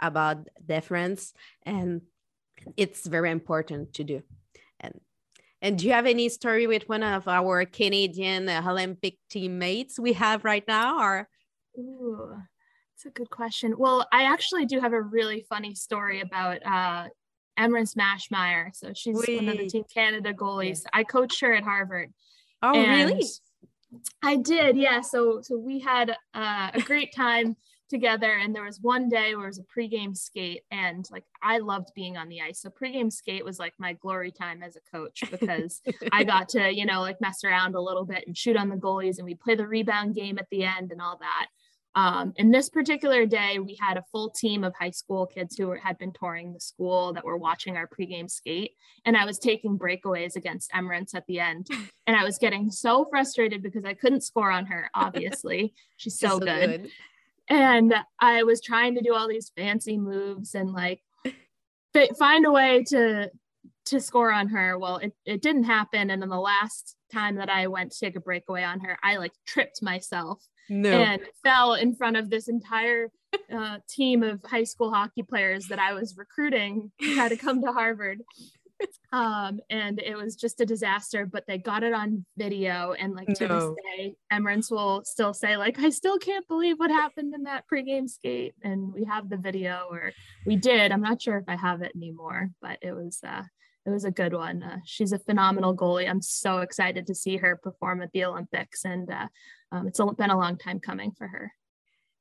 about 0.00 0.48
difference 0.66 1.32
and 1.64 2.02
it's 2.76 3.06
very 3.06 3.30
important 3.30 3.94
to 3.94 4.04
do. 4.04 4.22
And 4.80 5.00
and 5.62 5.78
do 5.78 5.86
you 5.86 5.92
have 5.92 6.06
any 6.06 6.28
story 6.28 6.66
with 6.66 6.88
one 6.88 7.02
of 7.02 7.28
our 7.28 7.64
canadian 7.64 8.48
olympic 8.48 9.18
teammates 9.28 9.98
we 9.98 10.14
have 10.14 10.44
right 10.44 10.66
now 10.66 11.00
or? 11.00 11.28
Ooh, 11.78 12.34
it's 12.96 13.06
a 13.06 13.10
good 13.10 13.30
question. 13.30 13.74
Well 13.78 14.06
i 14.12 14.24
actually 14.24 14.66
do 14.66 14.80
have 14.80 14.92
a 14.92 15.02
really 15.02 15.44
funny 15.48 15.74
story 15.74 16.20
about 16.20 16.58
uh 16.66 17.08
Emerance 17.60 17.94
Maschmeyer. 17.94 18.74
So 18.74 18.92
she's 18.94 19.16
oui. 19.26 19.36
one 19.36 19.48
of 19.48 19.58
the 19.58 19.66
Team 19.66 19.84
Canada 19.92 20.32
goalies. 20.32 20.84
I 20.92 21.04
coached 21.04 21.40
her 21.40 21.52
at 21.54 21.62
Harvard. 21.64 22.12
Oh, 22.62 22.72
really? 22.72 23.24
I 24.22 24.36
did, 24.36 24.76
yeah. 24.76 25.00
So 25.00 25.40
so 25.42 25.58
we 25.58 25.80
had 25.80 26.16
uh, 26.34 26.70
a 26.72 26.80
great 26.80 27.14
time 27.14 27.56
together, 27.88 28.32
and 28.32 28.54
there 28.54 28.64
was 28.64 28.78
one 28.80 29.08
day 29.08 29.34
where 29.34 29.46
it 29.46 29.48
was 29.48 29.58
a 29.58 29.80
pregame 29.80 30.16
skate, 30.16 30.62
and 30.70 31.04
like 31.10 31.24
I 31.42 31.58
loved 31.58 31.88
being 31.94 32.16
on 32.16 32.28
the 32.28 32.40
ice. 32.40 32.60
So 32.60 32.70
pregame 32.70 33.12
skate 33.12 33.44
was 33.44 33.58
like 33.58 33.74
my 33.78 33.94
glory 33.94 34.30
time 34.30 34.62
as 34.62 34.76
a 34.76 34.96
coach 34.96 35.24
because 35.30 35.82
I 36.12 36.24
got 36.24 36.48
to 36.50 36.72
you 36.72 36.86
know 36.86 37.00
like 37.00 37.20
mess 37.20 37.42
around 37.44 37.74
a 37.74 37.80
little 37.80 38.04
bit 38.04 38.24
and 38.26 38.36
shoot 38.36 38.56
on 38.56 38.68
the 38.68 38.76
goalies, 38.76 39.18
and 39.18 39.26
we 39.26 39.34
play 39.34 39.56
the 39.56 39.66
rebound 39.66 40.14
game 40.14 40.38
at 40.38 40.46
the 40.50 40.64
end 40.64 40.92
and 40.92 41.02
all 41.02 41.18
that. 41.18 41.48
Um, 41.96 42.34
and 42.38 42.54
this 42.54 42.68
particular 42.68 43.26
day, 43.26 43.58
we 43.58 43.76
had 43.80 43.96
a 43.96 44.04
full 44.12 44.30
team 44.30 44.62
of 44.62 44.74
high 44.78 44.90
school 44.90 45.26
kids 45.26 45.56
who 45.56 45.66
were, 45.66 45.76
had 45.76 45.98
been 45.98 46.12
touring 46.12 46.52
the 46.52 46.60
school 46.60 47.12
that 47.14 47.24
were 47.24 47.36
watching 47.36 47.76
our 47.76 47.88
pregame 47.88 48.30
skate. 48.30 48.72
And 49.04 49.16
I 49.16 49.24
was 49.24 49.38
taking 49.38 49.78
breakaways 49.78 50.36
against 50.36 50.70
Emerance 50.72 51.14
at 51.14 51.26
the 51.26 51.40
end. 51.40 51.68
And 52.06 52.18
I 52.18 52.24
was 52.24 52.38
getting 52.38 52.72
so 52.72 53.04
frustrated 53.08 53.62
because 53.62 53.84
I 53.84 53.94
couldn't 53.94 54.22
score 54.22 54.50
on 54.50 54.66
her, 54.66 54.90
obviously. 54.96 55.74
She's 55.96 56.18
so, 56.18 56.30
so 56.30 56.38
good. 56.40 56.82
good. 56.82 56.90
And 57.48 57.94
I 58.18 58.42
was 58.42 58.60
trying 58.60 58.96
to 58.96 59.00
do 59.00 59.14
all 59.14 59.28
these 59.28 59.52
fancy 59.56 59.96
moves 59.96 60.56
and 60.56 60.72
like 60.72 61.02
find 62.18 62.46
a 62.46 62.50
way 62.50 62.82
to 62.88 63.30
to 63.86 64.00
score 64.00 64.32
on 64.32 64.48
her. 64.48 64.76
Well, 64.76 64.96
it, 64.96 65.12
it 65.24 65.40
didn't 65.40 65.64
happen. 65.64 66.10
And 66.10 66.20
then 66.20 66.30
the 66.30 66.40
last 66.40 66.96
time 67.12 67.36
that 67.36 67.48
I 67.48 67.68
went 67.68 67.92
to 67.92 68.00
take 68.00 68.16
a 68.16 68.20
breakaway 68.20 68.64
on 68.64 68.80
her, 68.80 68.98
I 69.04 69.16
like 69.18 69.32
tripped 69.46 69.80
myself 69.80 70.42
no. 70.70 70.90
and 70.90 71.20
fell 71.42 71.74
in 71.74 71.94
front 71.94 72.16
of 72.16 72.30
this 72.30 72.48
entire 72.48 73.10
uh, 73.54 73.78
team 73.88 74.22
of 74.22 74.40
high 74.44 74.64
school 74.64 74.92
hockey 74.92 75.22
players 75.22 75.66
that 75.66 75.78
I 75.78 75.92
was 75.92 76.16
recruiting 76.16 76.92
to 77.00 77.14
try 77.14 77.28
to 77.28 77.36
come 77.36 77.60
to 77.62 77.72
Harvard. 77.72 78.22
Um, 79.12 79.60
and 79.68 80.00
it 80.00 80.16
was 80.16 80.36
just 80.36 80.60
a 80.62 80.64
disaster, 80.64 81.26
but 81.26 81.44
they 81.46 81.58
got 81.58 81.82
it 81.82 81.92
on 81.92 82.24
video. 82.38 82.94
And 82.98 83.14
like 83.14 83.26
to 83.34 83.46
no. 83.46 83.58
this 83.58 83.76
day, 83.96 84.14
Emerance 84.32 84.70
will 84.70 85.02
still 85.04 85.34
say, 85.34 85.58
like, 85.58 85.78
I 85.78 85.90
still 85.90 86.16
can't 86.16 86.48
believe 86.48 86.78
what 86.78 86.90
happened 86.90 87.34
in 87.34 87.42
that 87.42 87.64
pregame 87.70 88.08
skate. 88.08 88.54
And 88.62 88.90
we 88.90 89.04
have 89.04 89.28
the 89.28 89.36
video, 89.36 89.86
or 89.90 90.12
we 90.46 90.56
did. 90.56 90.92
I'm 90.92 91.02
not 91.02 91.20
sure 91.20 91.36
if 91.36 91.44
I 91.46 91.56
have 91.56 91.82
it 91.82 91.92
anymore, 91.94 92.52
but 92.62 92.78
it 92.80 92.92
was 92.92 93.18
uh 93.22 93.42
it 93.86 93.90
was 93.90 94.04
a 94.04 94.10
good 94.10 94.34
one. 94.34 94.62
Uh, 94.62 94.78
she's 94.84 95.12
a 95.12 95.18
phenomenal 95.18 95.74
goalie. 95.74 96.08
I'm 96.08 96.22
so 96.22 96.58
excited 96.58 97.06
to 97.06 97.14
see 97.14 97.36
her 97.38 97.56
perform 97.56 98.02
at 98.02 98.12
the 98.12 98.24
Olympics, 98.24 98.84
and 98.84 99.10
uh, 99.10 99.28
um, 99.72 99.86
it's 99.86 100.00
been 100.16 100.30
a 100.30 100.38
long 100.38 100.58
time 100.58 100.80
coming 100.80 101.12
for 101.16 101.26
her. 101.26 101.52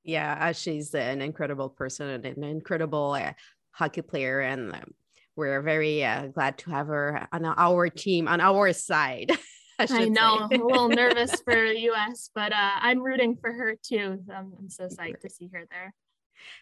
Yeah, 0.03 0.37
uh, 0.39 0.53
she's 0.53 0.93
an 0.95 1.21
incredible 1.21 1.69
person 1.69 2.09
and 2.09 2.25
an 2.25 2.43
incredible 2.43 3.11
uh, 3.11 3.33
hockey 3.71 4.01
player, 4.01 4.39
and 4.39 4.73
um, 4.73 4.93
we're 5.35 5.61
very 5.61 6.03
uh, 6.03 6.27
glad 6.27 6.57
to 6.59 6.71
have 6.71 6.87
her 6.87 7.27
on 7.31 7.45
our 7.45 7.89
team, 7.89 8.27
on 8.27 8.41
our 8.41 8.71
side. 8.73 9.31
I, 9.79 9.87
I 9.89 10.05
know, 10.09 10.47
a 10.51 10.57
little 10.57 10.89
nervous 10.89 11.39
for 11.41 11.63
US, 11.63 12.29
but 12.35 12.51
uh, 12.51 12.71
I'm 12.81 12.99
rooting 12.99 13.37
for 13.39 13.51
her 13.51 13.75
too. 13.81 14.19
I'm, 14.33 14.53
I'm 14.59 14.69
so 14.69 14.87
psyched 14.87 15.21
to 15.21 15.29
see 15.29 15.49
her 15.53 15.63
there. 15.71 15.93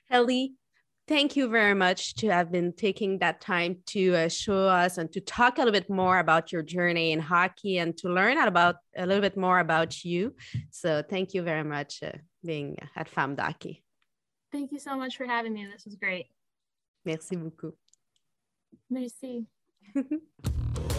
Hayley, 0.10 0.54
thank 1.08 1.36
you 1.36 1.48
very 1.50 1.74
much 1.74 2.16
to 2.16 2.28
have 2.28 2.52
been 2.52 2.74
taking 2.74 3.20
that 3.20 3.40
time 3.42 3.78
to 3.88 4.16
uh, 4.16 4.28
show 4.28 4.68
us 4.68 4.98
and 4.98 5.12
to 5.14 5.22
talk 5.22 5.58
a 5.58 5.62
little 5.62 5.72
bit 5.72 5.90
more 5.90 6.20
about 6.20 6.52
your 6.52 6.62
journey 6.62 7.12
in 7.12 7.20
hockey 7.20 7.78
and 7.80 7.98
to 7.98 8.10
learn 8.10 8.38
about 8.38 8.76
a 8.96 9.06
little 9.06 9.22
bit 9.22 9.38
more 9.38 9.60
about 9.60 10.04
you. 10.04 10.36
So 10.72 11.04
thank 11.10 11.34
you 11.34 11.42
very 11.42 11.64
much 11.64 12.04
uh, 12.04 12.12
being 12.44 12.78
at 12.96 13.08
Femme. 13.08 13.38
Thank 14.52 14.72
you 14.72 14.80
so 14.80 14.96
much 14.98 15.18
for 15.18 15.26
having 15.26 15.54
me. 15.54 15.68
This 15.72 15.86
was 15.86 15.96
great. 15.96 16.28
Merci 17.06 17.36
beaucoup. 17.36 17.76
Merci. 18.90 19.46